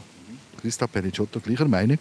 [0.62, 1.98] Christa Pericotto, gleicher Meinung?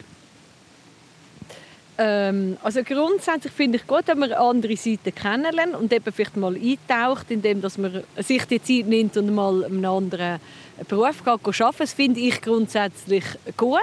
[1.99, 6.55] Ähm, also grundsätzlich finde ich gut, wenn man andere Seiten kennenlernt und eben vielleicht mal
[6.55, 10.41] eintaucht, indem dass man sich die Zeit nimmt und mal einen anderen
[10.89, 11.81] Beruf geht, geht.
[11.81, 13.25] Das finde ich grundsätzlich
[13.57, 13.81] gut.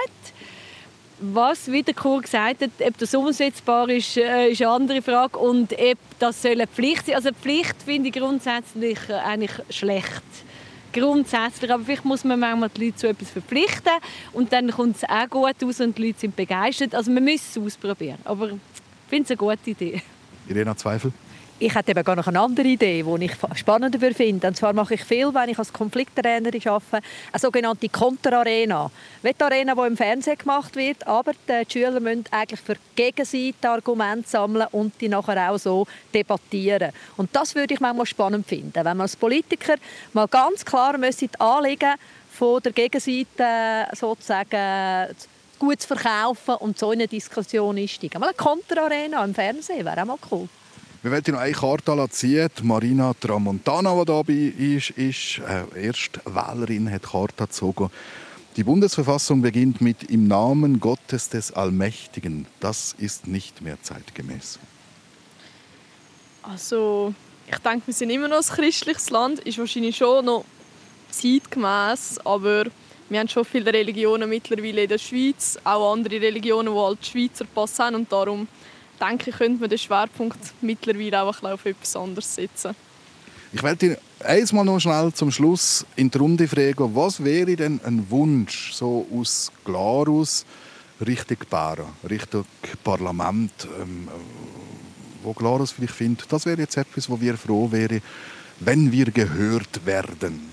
[1.20, 5.38] Was, wie der Kur gesagt hat, ob das umsetzbar ist, äh, ist eine andere Frage.
[5.38, 9.52] Und ob das soll eine Pflicht sein Also eine Pflicht finde ich grundsätzlich äh, eigentlich
[9.70, 10.22] schlecht.
[10.94, 11.72] Grundsätzlich.
[11.72, 13.92] Aber vielleicht muss man manchmal die Leute zu etwas verpflichten
[14.32, 16.94] und dann kommt es auch gut aus und die Leute sind begeistert.
[16.94, 18.18] Also man muss es ausprobieren.
[18.24, 18.58] Aber ich
[19.08, 20.02] finde es eine gute Idee.
[20.48, 21.12] Irena Zweifel?
[21.64, 24.48] Ich hätte eben gar noch eine andere Idee, die ich spannender finde.
[24.48, 28.90] Und zwar mache ich viel, wenn ich als Konflikttrainerin arbeite, eine sogenannte Konterarena.
[29.22, 34.28] Die Arena, die im Fernsehen gemacht wird, aber die Schüler müssen eigentlich für Gegenseite Argumente
[34.28, 36.92] sammeln und die nachher auch so debattieren.
[37.16, 39.76] Und das würde ich manchmal spannend finden, wenn man als Politiker
[40.12, 41.94] mal ganz klar die Anliegen
[42.30, 45.16] von der Gegenseite sozusagen
[45.58, 48.20] gut zu verkaufen und so in eine Diskussion einsteigen.
[48.20, 50.46] Mal eine Konterarena im Fernsehen wäre auch mal cool.
[51.04, 52.48] Wir wollen noch eine Karte ziehen.
[52.58, 57.90] Die Marina Tramontana, die dabei ist, ist äh, erste Wählerin, hat Karte gezogen.
[58.56, 62.46] Die Bundesverfassung beginnt mit Im Namen Gottes des Allmächtigen.
[62.58, 64.58] Das ist nicht mehr zeitgemäß.
[66.42, 67.12] Also,
[67.50, 69.40] ich denke, wir sind immer noch ein christliches Land.
[69.40, 70.46] Ist wahrscheinlich schon noch
[71.10, 72.64] zeitgemäß, aber
[73.10, 77.44] wir haben schon viele Religionen mittlerweile in der Schweiz, auch andere Religionen, die halt Schweizer
[77.44, 78.48] Pass haben und darum
[79.00, 82.74] denke ich, könnte man den Schwerpunkt mittlerweile auch auf etwas anderes setzen.
[83.52, 87.80] Ich werde dir einmal noch schnell zum Schluss in die Runde fragen, was wäre denn
[87.84, 90.44] ein Wunsch so aus Glarus
[91.04, 92.44] Richtung Bären, Richtung
[92.82, 94.08] Parlament, ähm,
[95.22, 98.00] wo Glarus vielleicht findet, das wäre jetzt etwas, wo wir froh wären,
[98.60, 100.50] wenn wir gehört werden.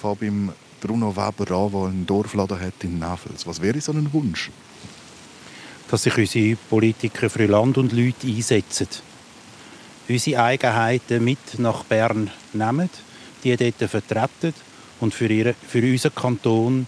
[0.00, 3.46] Von beim Bruno Weber an, der einen Dorfladen hat in Nefels.
[3.46, 4.50] Was wäre so ein Wunsch?
[5.90, 8.88] Dass sich unsere Politiker für Land und Leute einsetzen.
[10.08, 12.90] Unsere Eigenheiten mit nach Bern nehmen,
[13.44, 14.54] die dort vertreten
[15.00, 16.86] und für, ihre, für unseren Kanton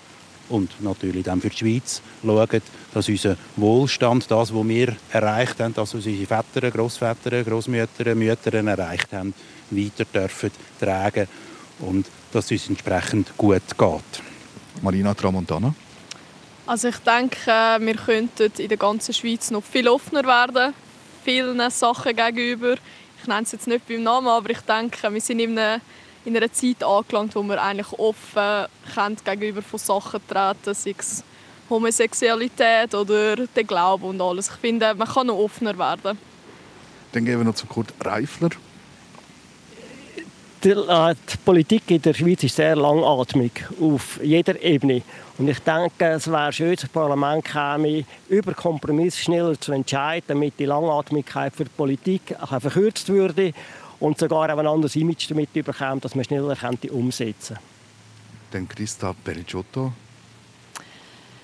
[0.48, 2.62] und natürlich dann für die Schweiz schauen,
[2.92, 8.54] dass unser Wohlstand, das, was wir erreicht haben, das, was unsere Väter, Großväter, Großmütter, Mütter
[8.54, 9.32] erreicht haben,
[9.70, 11.28] weiter dürfen tragen
[11.78, 14.22] und dass es uns entsprechend gut geht.
[14.82, 15.74] Marina Tramontana?
[16.70, 20.72] Also ich denke, wir könnten in der ganzen Schweiz noch viel offener werden,
[21.24, 22.76] vielen Sachen gegenüber.
[23.20, 25.80] Ich nenne es jetzt nicht beim Namen, aber ich denke, wir sind in einer,
[26.24, 31.24] in einer Zeit angelangt, wo wir eigentlich offen können gegenüber von Sachen treten, sei es
[31.68, 34.50] Homosexualität oder der Glaube und alles.
[34.50, 36.16] Ich finde, man kann noch offener werden.
[37.10, 38.50] Dann gehen wir noch zu Kurt Reifler.
[40.62, 45.00] Die, äh, die Politik in der Schweiz ist sehr langatmig auf jeder Ebene.
[45.38, 50.58] Und ich denke, es wäre schön, das Parlament käme, über Kompromiss schneller zu entscheiden, damit
[50.58, 53.54] die Langatmigkeit für die Politik verkürzt würde
[54.00, 56.54] und sogar auch ein anderes Image damit überkommt, dass man schneller
[56.90, 57.60] umsetzen könnte.
[58.50, 59.92] Dann Christa Pericotto.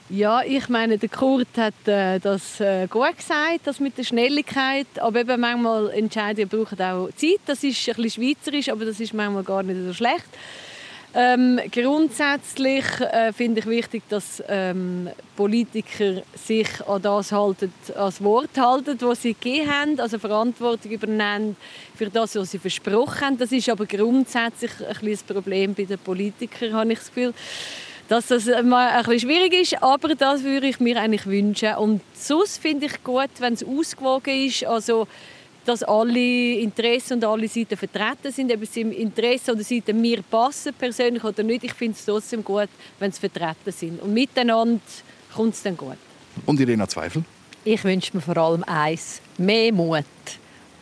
[0.08, 4.86] Ja, ich meine, der Kurt hat äh, das äh, gut gesagt, das mit der Schnelligkeit.
[5.00, 7.40] Aber eben manchmal Entscheidungen brauchen auch Zeit.
[7.44, 10.28] Das ist ein bisschen schweizerisch, aber das ist manchmal gar nicht so schlecht.
[11.12, 18.56] Ähm, grundsätzlich äh, finde ich wichtig, dass ähm, Politiker sich an das halten, als Wort
[18.56, 21.56] halten, was sie gegeben haben, also Verantwortung übernehmen
[21.96, 23.38] für das, was sie versprochen haben.
[23.38, 27.34] Das ist aber grundsätzlich ein, ein Problem bei den Politikern, habe ich das Gefühl
[28.08, 31.74] dass das mal ein bisschen schwierig ist, aber das würde ich mir eigentlich wünschen.
[31.74, 35.06] Und sonst finde ich gut, wenn es ausgewogen ist, also
[35.64, 40.22] dass alle Interessen und alle Seiten vertreten sind, ob es im Interesse oder Seite mir
[40.22, 41.64] passen, persönlich oder nicht.
[41.64, 42.68] Ich finde es trotzdem gut,
[43.00, 44.00] wenn sie vertreten sind.
[44.00, 44.80] Und miteinander
[45.34, 45.96] kommt es dann gut.
[46.46, 47.24] Und Irena Zweifel?
[47.64, 50.04] Ich wünsche mir vor allem eins, mehr Mut.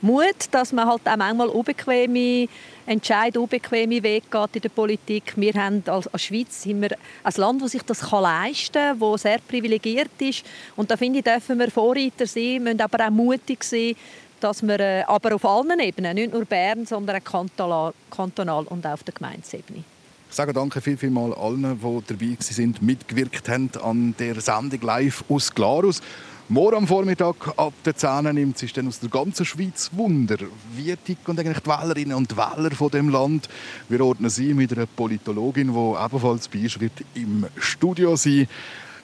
[0.05, 2.47] Mut, dass man halt auch manchmal unbequeme
[2.85, 5.33] Entscheid, unbequeme Weg geht in der Politik.
[5.37, 9.23] Wir haben als, als Schweiz sind ein Land, das sich das kann leisten kann, das
[9.23, 10.45] sehr privilegiert ist.
[10.77, 13.95] Und da finde ich, dürfen wir Vorreiter sein, müssen aber auch mutig sein,
[14.41, 18.87] dass wir äh, aber auf allen Ebenen, nicht nur Bern, sondern auch kantonal, kantonal und
[18.87, 19.85] auf der Gemeindesebene.
[20.29, 24.83] Ich sage danke viel, viel mal allen, die dabei sind, mitgewirkt haben an der Sendung
[24.83, 26.03] live aus Glarus.
[26.49, 30.37] Morgen am Vormittag ab der 10 nimmt sich dann aus der ganzen Schweiz Wunder.
[30.77, 33.49] Wie ticken eigentlich die Wählerinnen und Wähler von dem Land?
[33.89, 38.47] Wir ordnen sie mit einer Politologin, die ebenfalls bei uns wird im Studio sein.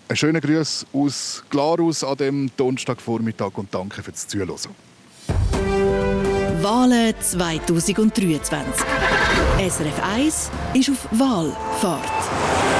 [0.09, 4.59] Einen schönen Gruß aus Glarus an dem Donnerstagvormittag und danke fürs Zuhören.
[6.61, 8.85] Wahlen 2023.
[9.67, 12.80] SRF 1 ist auf Wahlfahrt.